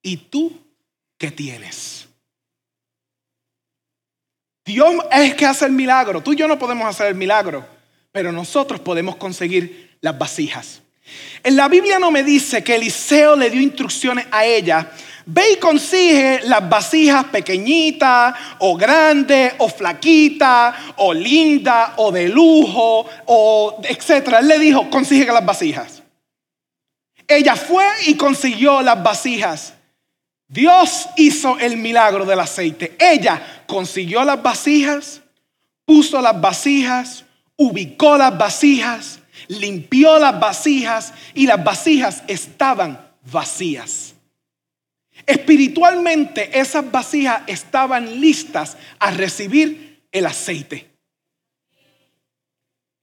¿Y 0.02 0.17
tú 0.17 0.60
qué 1.17 1.32
tienes? 1.32 2.08
Dios 4.65 4.93
es 5.12 5.36
que 5.36 5.46
hace 5.46 5.65
el 5.65 5.72
milagro. 5.72 6.22
Tú 6.22 6.34
y 6.34 6.36
yo 6.36 6.48
no 6.48 6.60
podemos 6.60 6.86
hacer 6.88 7.08
el 7.08 7.15
milagro, 7.15 7.65
pero 8.12 8.32
nosotros 8.32 8.80
podemos 8.80 9.15
conseguir 9.15 9.98
las 10.02 10.17
vasijas. 10.17 10.83
En 11.43 11.55
la 11.55 11.67
Biblia 11.67 11.99
no 11.99 12.11
me 12.11 12.23
dice 12.23 12.63
que 12.63 12.75
Eliseo 12.75 13.35
le 13.35 13.49
dio 13.49 13.61
instrucciones 13.61 14.25
a 14.31 14.45
ella. 14.45 14.91
Ve 15.25 15.53
y 15.53 15.57
consigue 15.57 16.41
las 16.43 16.67
vasijas 16.67 17.25
pequeñitas 17.25 18.35
o 18.59 18.75
grandes 18.75 19.53
o 19.57 19.69
flaquitas 19.69 20.75
o 20.97 21.13
lindas 21.13 21.91
o 21.97 22.11
de 22.11 22.27
lujo 22.29 23.05
o 23.25 23.81
etcétera. 23.83 24.39
Él 24.39 24.47
le 24.47 24.59
dijo, 24.59 24.89
consigue 24.89 25.31
las 25.31 25.45
vasijas. 25.45 26.03
Ella 27.27 27.55
fue 27.55 27.85
y 28.07 28.15
consiguió 28.15 28.81
las 28.81 29.01
vasijas. 29.01 29.73
Dios 30.47 31.07
hizo 31.15 31.57
el 31.59 31.77
milagro 31.77 32.25
del 32.25 32.39
aceite. 32.39 32.95
Ella 32.99 33.63
consiguió 33.65 34.23
las 34.23 34.41
vasijas, 34.43 35.21
puso 35.85 36.21
las 36.21 36.39
vasijas, 36.39 37.25
ubicó 37.55 38.17
las 38.17 38.37
vasijas, 38.37 39.19
limpió 39.47 40.19
las 40.19 40.39
vasijas 40.39 41.13
y 41.34 41.47
las 41.47 41.63
vasijas 41.63 42.23
estaban 42.27 43.13
vacías. 43.32 44.13
Espiritualmente 45.25 46.60
esas 46.60 46.89
vasijas 46.91 47.43
estaban 47.47 48.19
listas 48.19 48.77
a 48.99 49.12
recibir 49.12 50.03
el 50.12 50.25
aceite. 50.25 50.89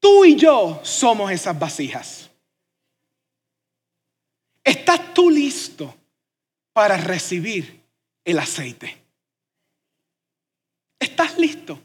Tú 0.01 0.25
y 0.25 0.37
yo 0.37 0.81
somos 0.83 1.31
esas 1.31 1.59
vasijas. 1.59 2.31
¿Estás 4.65 5.15
tú 5.15 5.31
listo 5.31 5.95
para 6.73 6.97
recibir 6.97 7.83
el 8.25 8.39
aceite? 8.39 8.97
¿Estás 10.99 11.39
listo? 11.39 11.81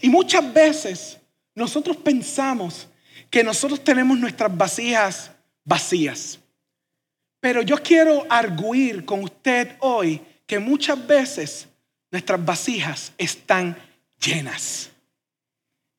Y 0.00 0.08
muchas 0.08 0.52
veces 0.52 1.18
nosotros 1.54 1.96
pensamos 1.98 2.88
que 3.34 3.42
nosotros 3.42 3.82
tenemos 3.82 4.16
nuestras 4.16 4.56
vasijas 4.56 5.32
vacías. 5.64 6.38
Pero 7.40 7.62
yo 7.62 7.82
quiero 7.82 8.24
arguir 8.30 9.04
con 9.04 9.24
usted 9.24 9.74
hoy 9.80 10.22
que 10.46 10.60
muchas 10.60 11.04
veces 11.04 11.66
nuestras 12.12 12.44
vasijas 12.44 13.12
están 13.18 13.76
llenas. 14.20 14.88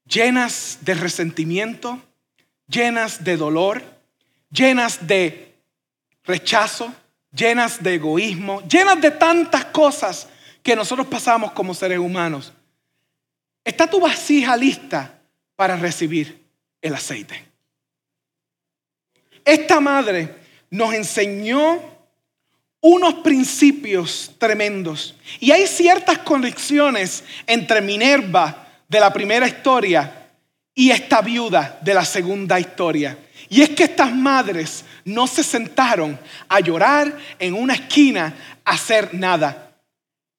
Llenas 0.06 0.78
de 0.80 0.94
resentimiento, 0.94 2.02
llenas 2.70 3.22
de 3.22 3.36
dolor, 3.36 3.84
llenas 4.50 5.06
de 5.06 5.58
rechazo, 6.24 6.96
llenas 7.34 7.84
de 7.84 7.96
egoísmo, 7.96 8.62
llenas 8.62 9.02
de 9.02 9.12
tantas 9.12 9.66
cosas 9.66 10.30
que 10.64 10.74
nosotros 10.74 11.08
pasamos 11.08 11.52
como 11.52 11.74
seres 11.74 12.00
humanos. 12.00 12.54
¿Está 13.66 13.90
tu 13.90 14.00
vasija 14.00 14.56
lista 14.56 15.20
para 15.58 15.76
recibir 15.76 16.45
el 16.86 16.94
aceite. 16.94 17.44
Esta 19.44 19.80
madre 19.80 20.36
nos 20.70 20.94
enseñó 20.94 21.82
unos 22.80 23.16
principios 23.16 24.32
tremendos. 24.38 25.16
Y 25.40 25.50
hay 25.50 25.66
ciertas 25.66 26.20
conexiones 26.20 27.24
entre 27.48 27.82
Minerva 27.82 28.68
de 28.88 29.00
la 29.00 29.12
primera 29.12 29.48
historia 29.48 30.30
y 30.76 30.92
esta 30.92 31.22
viuda 31.22 31.80
de 31.82 31.96
la 31.96 32.06
segunda 32.06 32.60
historia. 32.60 33.18
Y 33.50 33.64
es 33.64 33.70
que 33.72 33.86
estas 33.86 34.14
madres 34.14 34.86
no 35.06 35.26
se 35.26 35.44
sentaron 35.44 36.20
a 36.48 36.60
llorar 36.60 37.18
en 37.40 37.56
una 37.56 37.74
esquina 37.74 38.36
a 38.64 38.74
hacer 38.74 39.12
nada. 39.16 39.65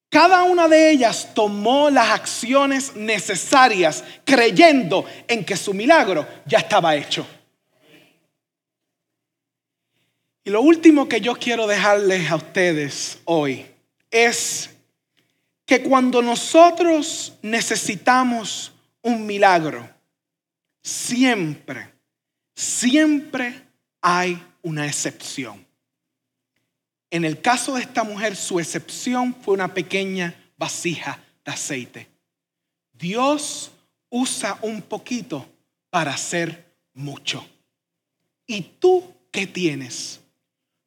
Cada 0.09 0.43
una 0.43 0.67
de 0.67 0.89
ellas 0.89 1.33
tomó 1.33 1.89
las 1.89 2.09
acciones 2.09 2.95
necesarias 2.95 4.03
creyendo 4.23 5.05
en 5.27 5.43
que 5.43 5.57
su 5.57 5.73
milagro 5.73 6.25
ya 6.45 6.59
estaba 6.59 6.95
hecho. 6.95 7.27
Y 10.45 10.49
lo 10.49 10.61
último 10.61 11.09
que 11.09 11.19
yo 11.19 11.35
quiero 11.35 11.67
dejarles 11.67 12.31
a 12.31 12.37
ustedes 12.37 13.19
hoy 13.25 13.65
es 14.09 14.69
que 15.65 15.83
cuando 15.83 16.21
nosotros 16.21 17.33
necesitamos 17.41 18.71
un 19.01 19.25
milagro, 19.25 19.89
siempre, 20.81 21.93
siempre 22.55 23.61
hay 24.01 24.41
una 24.61 24.87
excepción. 24.87 25.66
En 27.09 27.23
el 27.23 27.41
caso 27.41 27.75
de 27.75 27.81
esta 27.81 28.03
mujer, 28.03 28.35
su 28.35 28.59
excepción 28.59 29.35
fue 29.41 29.53
una 29.53 29.73
pequeña 29.73 30.35
vasija 30.57 31.19
de 31.45 31.51
aceite. 31.51 32.07
Dios 32.93 33.71
usa 34.09 34.57
un 34.61 34.81
poquito 34.81 35.47
para 35.89 36.13
hacer 36.13 36.65
mucho. 36.93 37.45
¿Y 38.45 38.61
tú 38.61 39.13
qué 39.31 39.47
tienes? 39.47 40.19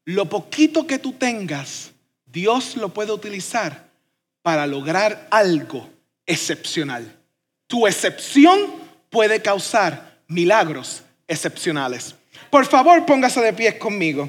Lo 0.05 0.27
poquito 0.27 0.87
que 0.87 0.99
tú 0.99 1.13
tengas, 1.13 1.93
Dios 2.27 2.77
lo 2.77 2.89
puede 2.91 3.13
utilizar 3.13 3.89
para 4.43 4.67
lograr 4.67 5.29
algo 5.31 5.89
excepcional. 6.27 7.17
Tu 7.67 7.87
excepción 7.87 8.59
puede 9.11 9.41
causar 9.41 10.21
milagros 10.27 11.03
excepcionales. 11.29 12.15
Por 12.51 12.67
favor, 12.67 13.07
póngase 13.07 13.41
de 13.41 13.53
pie 13.53 13.79
conmigo. 13.79 14.29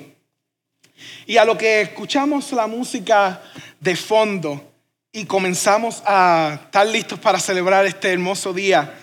Y 1.25 1.37
a 1.37 1.45
lo 1.45 1.57
que 1.57 1.81
escuchamos 1.81 2.51
la 2.51 2.67
música 2.67 3.41
de 3.79 3.95
fondo 3.95 4.71
y 5.11 5.25
comenzamos 5.25 6.01
a 6.05 6.59
estar 6.63 6.87
listos 6.87 7.19
para 7.19 7.39
celebrar 7.39 7.85
este 7.85 8.13
hermoso 8.13 8.53
día 8.53 8.93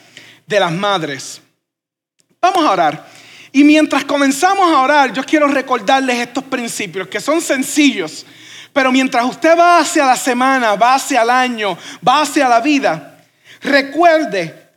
de 0.46 0.60
las 0.60 0.72
madres, 0.72 1.40
vamos 2.40 2.64
a 2.64 2.70
orar. 2.70 3.06
Y 3.52 3.64
mientras 3.64 4.04
comenzamos 4.04 4.72
a 4.72 4.80
orar, 4.80 5.12
yo 5.12 5.22
quiero 5.24 5.48
recordarles 5.48 6.18
estos 6.18 6.44
principios 6.44 7.08
que 7.08 7.20
son 7.20 7.40
sencillos, 7.40 8.24
pero 8.72 8.92
mientras 8.92 9.24
usted 9.24 9.58
va 9.58 9.78
hacia 9.78 10.06
la 10.06 10.16
semana, 10.16 10.74
va 10.76 10.94
hacia 10.94 11.22
el 11.22 11.30
año, 11.30 11.76
va 12.06 12.22
hacia 12.22 12.48
la 12.48 12.60
vida, 12.60 13.20
recuerde, 13.60 14.68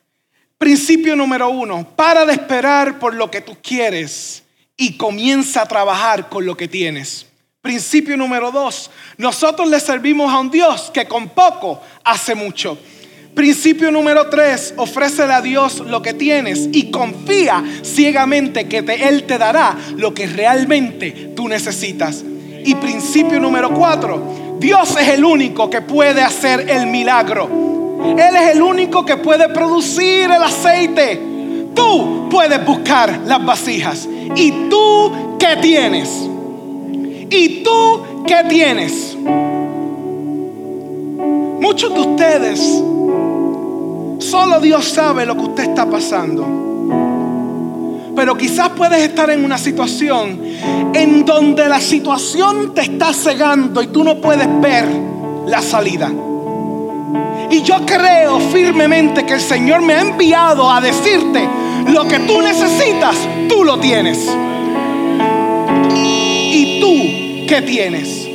principio 0.58 1.16
número 1.16 1.50
uno, 1.50 1.88
para 1.96 2.26
de 2.26 2.34
esperar 2.34 3.00
por 3.00 3.14
lo 3.14 3.30
que 3.32 3.42
tú 3.42 3.58
quieres 3.62 4.41
y 4.82 4.98
comienza 4.98 5.62
a 5.62 5.68
trabajar 5.68 6.28
con 6.28 6.44
lo 6.44 6.58
que 6.58 6.68
tienes. 6.68 7.28
Principio 7.62 8.18
número 8.18 8.50
dos, 8.50 8.90
nosotros 9.18 9.70
le 9.70 9.80
servimos 9.80 10.34
a 10.34 10.40
un 10.40 10.50
Dios 10.50 10.90
que 10.92 11.06
con 11.06 11.30
poco 11.30 11.80
hace 12.04 12.34
mucho. 12.34 12.80
Principio 13.36 13.92
número 13.92 14.28
tres, 14.30 14.74
ofrécele 14.78 15.34
a 15.34 15.42
Dios 15.42 15.82
lo 15.82 16.02
que 16.02 16.16
tienes 16.16 16.68
y 16.72 16.90
confía 16.90 17.64
ciegamente 17.84 18.68
que 18.68 18.82
te- 18.82 19.08
Él 19.08 19.26
te 19.26 19.38
dará 19.38 19.78
lo 19.98 20.16
que 20.16 20.26
realmente 20.26 21.32
tú 21.36 21.48
necesitas. 21.48 22.24
Y 22.66 22.74
principio 22.74 23.40
número 23.40 23.72
cuatro, 23.76 24.58
Dios 24.60 24.98
es 25.00 25.10
el 25.10 25.24
único 25.24 25.70
que 25.70 25.82
puede 25.82 26.24
hacer 26.24 26.68
el 26.72 26.88
milagro. 26.88 27.48
Él 28.18 28.36
es 28.36 28.56
el 28.56 28.64
único 28.64 29.06
que 29.06 29.18
puede 29.18 29.48
producir 29.50 30.24
el 30.24 30.42
aceite. 30.42 31.22
Tú 31.74 32.30
puedes 32.30 32.66
buscar 32.66 33.22
las 33.26 33.46
vasijas. 33.46 34.08
¿Y 34.36 34.52
tú 34.70 35.38
qué 35.40 35.58
tienes? 35.62 36.10
¿Y 37.30 37.64
tú 37.64 38.24
qué 38.26 38.44
tienes? 38.48 39.18
Muchos 41.62 41.94
de 41.94 42.00
ustedes, 42.00 42.60
solo 44.20 44.60
Dios 44.60 44.86
sabe 44.86 45.26
lo 45.26 45.36
que 45.36 45.44
usted 45.44 45.64
está 45.70 45.90
pasando. 45.90 46.46
Pero 48.16 48.36
quizás 48.36 48.70
puedes 48.70 49.02
estar 49.02 49.30
en 49.30 49.46
una 49.46 49.58
situación 49.58 50.40
en 50.94 51.26
donde 51.26 51.68
la 51.70 51.80
situación 51.80 52.74
te 52.74 52.82
está 52.82 53.14
cegando 53.14 53.82
y 53.82 53.88
tú 53.88 54.04
no 54.04 54.20
puedes 54.20 54.48
ver 54.62 54.86
la 55.48 55.62
salida. 55.62 56.12
Y 57.50 57.62
yo 57.64 57.86
creo 57.86 58.40
firmemente 58.40 59.26
que 59.26 59.34
el 59.34 59.42
Señor 59.42 59.82
me 59.82 59.94
ha 59.94 60.02
enviado 60.02 60.72
a 60.72 60.80
decirte 60.80 61.48
lo 61.88 62.08
que 62.08 62.20
tú 62.20 62.42
necesitas, 62.42 63.16
tú 63.50 63.64
lo 63.64 63.80
tienes. 63.80 64.30
¿Y 65.94 66.80
tú 66.80 67.48
qué 67.48 67.62
tienes? 67.62 68.28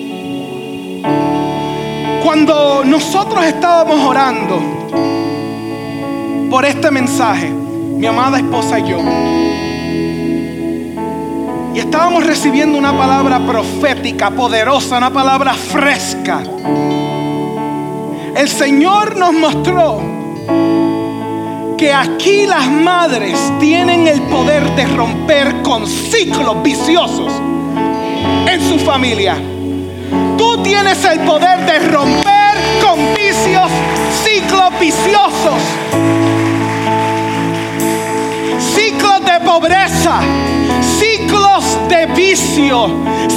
Cuando 2.23 2.85
nosotros 2.85 3.45
estábamos 3.45 4.01
orando 4.01 4.61
por 6.51 6.65
este 6.65 6.91
mensaje, 6.91 7.49
mi 7.51 8.07
amada 8.07 8.39
esposa 8.39 8.79
y 8.81 8.89
yo, 8.89 8.99
y 11.75 11.79
estábamos 11.79 12.27
recibiendo 12.27 12.79
una 12.79 12.97
palabra 12.97 13.39
profética, 13.39 14.31
poderosa, 14.31 14.99
una 14.99 15.13
palabra 15.13 15.55
fresca. 15.55 16.43
El 18.37 18.51
Señor 18.51 19.17
nos 19.17 19.33
mostró 19.33 19.99
que 21.79 21.91
aquí 21.91 22.45
las 22.45 22.71
madres 22.71 23.39
tienen 23.59 24.07
el 24.07 24.21
poder 24.25 24.63
de 24.77 24.85
romper 24.89 25.63
con 25.63 25.87
ciclos 25.87 26.63
viciosos 26.63 27.33
en 28.47 28.69
su 28.69 28.79
familia. 28.79 29.39
Tú 30.37 30.63
tienes 30.63 31.03
el 31.07 31.21
poder 31.21 31.65
de 31.65 31.79
romper 31.89 32.59
con 32.83 32.99
vicios, 33.15 33.71
ciclos 34.23 34.71
viciosos, 34.81 35.63
ciclos 38.75 39.25
de 39.25 39.47
pobreza, 39.47 40.21
ciclos 40.99 41.79
de 41.89 42.05
vicio, 42.15 42.91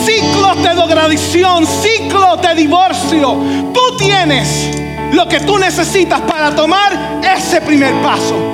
ciclos 0.05 0.61
de 0.61 0.73
drogadicción, 0.75 1.65
ciclos 1.65 2.41
de 2.41 2.53
divorcio. 2.53 3.37
Tú 3.73 3.95
tienes 3.97 4.78
lo 5.13 5.27
que 5.27 5.39
tú 5.41 5.57
necesitas 5.57 6.21
para 6.21 6.55
tomar 6.55 7.21
ese 7.23 7.61
primer 7.61 7.93
paso. 8.01 8.53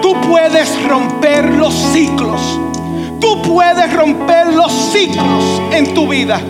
Tú 0.00 0.20
puedes 0.20 0.82
romper 0.84 1.52
los 1.54 1.74
ciclos. 1.74 2.60
Tú 3.20 3.42
puedes 3.42 3.92
romper 3.92 4.54
los 4.54 4.72
ciclos 4.92 5.62
en 5.72 5.92
tu 5.94 6.08
vida. 6.08 6.40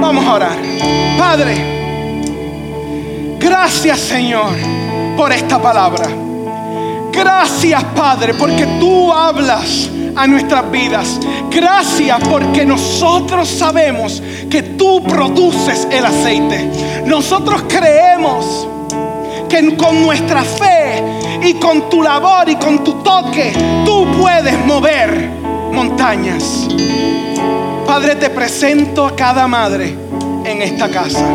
Vamos 0.00 0.24
a 0.24 0.34
orar. 0.34 0.56
Padre, 1.18 1.54
gracias 3.38 4.00
Señor 4.00 4.52
por 5.16 5.32
esta 5.32 5.60
palabra. 5.62 6.23
Gracias 7.14 7.84
Padre 7.96 8.34
porque 8.34 8.66
tú 8.80 9.12
hablas 9.12 9.88
a 10.16 10.26
nuestras 10.26 10.70
vidas. 10.70 11.20
Gracias 11.50 12.18
porque 12.28 12.64
nosotros 12.64 13.48
sabemos 13.48 14.22
que 14.50 14.62
tú 14.62 15.02
produces 15.04 15.86
el 15.90 16.04
aceite. 16.04 16.68
Nosotros 17.06 17.64
creemos 17.68 18.66
que 19.48 19.76
con 19.76 20.02
nuestra 20.02 20.42
fe 20.42 21.02
y 21.42 21.54
con 21.54 21.88
tu 21.88 22.02
labor 22.02 22.48
y 22.48 22.56
con 22.56 22.82
tu 22.82 22.94
toque 22.94 23.52
tú 23.84 24.06
puedes 24.20 24.58
mover 24.66 25.30
montañas. 25.72 26.68
Padre, 27.86 28.16
te 28.16 28.30
presento 28.30 29.06
a 29.06 29.14
cada 29.14 29.46
madre 29.46 29.94
en 30.44 30.62
esta 30.62 30.88
casa. 30.88 31.26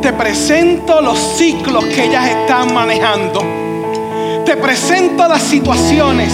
Te 0.00 0.12
presento 0.12 1.00
los 1.00 1.18
ciclos 1.18 1.84
que 1.86 2.04
ellas 2.04 2.28
están 2.28 2.72
manejando. 2.72 3.63
Te 4.44 4.56
presento 4.56 5.26
las 5.26 5.42
situaciones. 5.42 6.32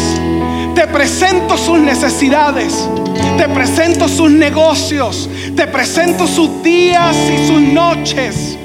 Te 0.75 0.87
presento 0.87 1.57
sus 1.57 1.79
necesidades. 1.79 2.89
Te 3.37 3.49
presento 3.49 4.09
sus 4.09 4.31
negocios. 4.31 5.29
Te 5.55 5.67
presento 5.67 6.27
sus 6.27 6.63
días 6.63 7.17
y 7.17 7.47
sus 7.47 7.61
noches. 7.61 8.59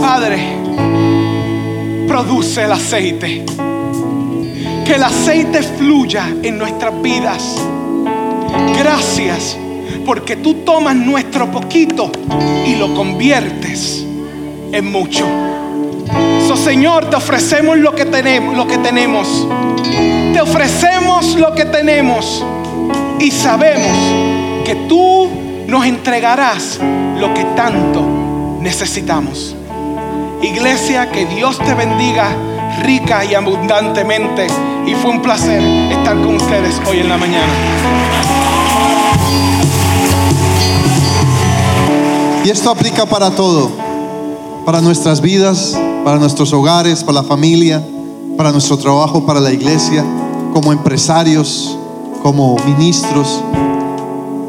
Padre, 0.00 0.38
produce 2.06 2.64
el 2.64 2.72
aceite. 2.72 3.44
Que 4.84 4.94
el 4.94 5.02
aceite 5.02 5.62
fluya 5.62 6.28
en 6.42 6.58
nuestras 6.58 7.00
vidas. 7.00 7.56
Gracias 8.78 9.56
porque 10.04 10.36
tú 10.36 10.54
tomas 10.64 10.96
nuestro 10.96 11.50
poquito 11.50 12.10
y 12.66 12.74
lo 12.74 12.94
conviertes 12.94 14.04
en 14.72 14.90
mucho. 14.90 15.49
So, 16.46 16.56
Señor, 16.56 17.10
te 17.10 17.16
ofrecemos 17.16 17.78
lo 17.78 17.94
que 17.94 18.04
tenemos, 18.04 18.56
lo 18.56 18.66
que 18.66 18.78
tenemos. 18.78 19.46
Te 20.32 20.40
ofrecemos 20.40 21.34
lo 21.36 21.54
que 21.54 21.64
tenemos 21.64 22.44
y 23.18 23.30
sabemos 23.30 23.96
que 24.64 24.74
tú 24.88 25.28
nos 25.66 25.86
entregarás 25.86 26.80
lo 27.18 27.32
que 27.34 27.44
tanto 27.56 28.02
necesitamos. 28.60 29.54
Iglesia, 30.42 31.10
que 31.10 31.26
Dios 31.26 31.58
te 31.58 31.74
bendiga 31.74 32.28
rica 32.82 33.24
y 33.24 33.34
abundantemente. 33.34 34.46
Y 34.86 34.94
fue 34.94 35.10
un 35.10 35.22
placer 35.22 35.62
estar 35.92 36.16
con 36.16 36.36
ustedes 36.36 36.80
hoy 36.88 37.00
en 37.00 37.08
la 37.08 37.16
mañana. 37.16 37.52
Y 42.44 42.50
esto 42.50 42.70
aplica 42.70 43.04
para 43.04 43.30
todo, 43.30 43.70
para 44.64 44.80
nuestras 44.80 45.20
vidas, 45.20 45.76
para 46.04 46.18
nuestros 46.18 46.52
hogares, 46.52 47.02
para 47.04 47.22
la 47.22 47.28
familia, 47.28 47.84
para 48.36 48.52
nuestro 48.52 48.76
trabajo, 48.78 49.26
para 49.26 49.40
la 49.40 49.52
iglesia, 49.52 50.04
como 50.52 50.72
empresarios, 50.72 51.76
como 52.22 52.56
ministros. 52.66 53.42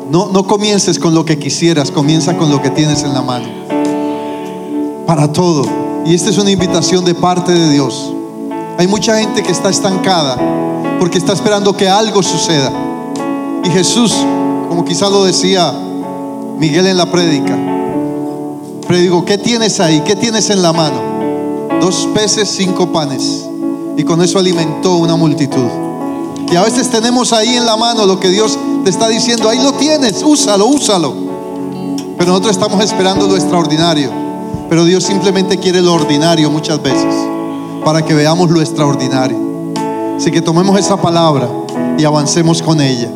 No, 0.09 0.29
no 0.31 0.45
comiences 0.45 0.99
con 0.99 1.13
lo 1.13 1.25
que 1.25 1.39
quisieras, 1.39 1.91
comienza 1.91 2.37
con 2.37 2.49
lo 2.49 2.61
que 2.61 2.69
tienes 2.69 3.03
en 3.03 3.13
la 3.13 3.21
mano. 3.21 3.47
Para 5.05 5.31
todo. 5.31 5.63
Y 6.05 6.13
esta 6.13 6.29
es 6.29 6.37
una 6.37 6.51
invitación 6.51 7.05
de 7.05 7.15
parte 7.15 7.51
de 7.51 7.69
Dios. 7.71 8.13
Hay 8.77 8.87
mucha 8.87 9.17
gente 9.17 9.43
que 9.43 9.51
está 9.51 9.69
estancada 9.69 10.37
porque 10.99 11.17
está 11.17 11.33
esperando 11.33 11.75
que 11.75 11.87
algo 11.87 12.23
suceda. 12.23 12.71
Y 13.63 13.69
Jesús, 13.69 14.15
como 14.69 14.83
quizá 14.83 15.09
lo 15.09 15.23
decía 15.23 15.71
Miguel 16.57 16.87
en 16.87 16.97
la 16.97 17.11
prédica, 17.11 17.57
predigo, 18.91 19.23
¿qué 19.23 19.37
tienes 19.37 19.79
ahí? 19.79 20.01
¿Qué 20.01 20.17
tienes 20.17 20.49
en 20.49 20.61
la 20.61 20.73
mano? 20.73 20.99
Dos 21.79 22.09
peces, 22.13 22.49
cinco 22.49 22.91
panes. 22.91 23.45
Y 23.95 24.03
con 24.03 24.21
eso 24.21 24.37
alimentó 24.37 24.97
una 24.97 25.15
multitud. 25.15 25.65
Y 26.51 26.57
a 26.57 26.61
veces 26.61 26.89
tenemos 26.89 27.31
ahí 27.31 27.55
en 27.55 27.65
la 27.65 27.77
mano 27.77 28.05
lo 28.05 28.19
que 28.19 28.27
Dios 28.27 28.59
te 28.83 28.89
está 28.89 29.07
diciendo, 29.07 29.47
ahí 29.47 29.59
lo 29.63 29.71
tienes, 29.75 30.21
úsalo, 30.21 30.65
úsalo. 30.65 31.13
Pero 32.17 32.31
nosotros 32.31 32.51
estamos 32.51 32.83
esperando 32.83 33.29
lo 33.29 33.37
extraordinario. 33.37 34.11
Pero 34.67 34.83
Dios 34.83 35.05
simplemente 35.05 35.57
quiere 35.57 35.81
lo 35.81 35.93
ordinario 35.93 36.51
muchas 36.51 36.83
veces 36.83 37.15
para 37.85 38.03
que 38.03 38.13
veamos 38.13 38.51
lo 38.51 38.59
extraordinario. 38.59 39.37
Así 40.17 40.31
que 40.31 40.41
tomemos 40.41 40.77
esa 40.77 41.01
palabra 41.01 41.47
y 41.97 42.03
avancemos 42.03 42.61
con 42.61 42.81
ella. 42.81 43.09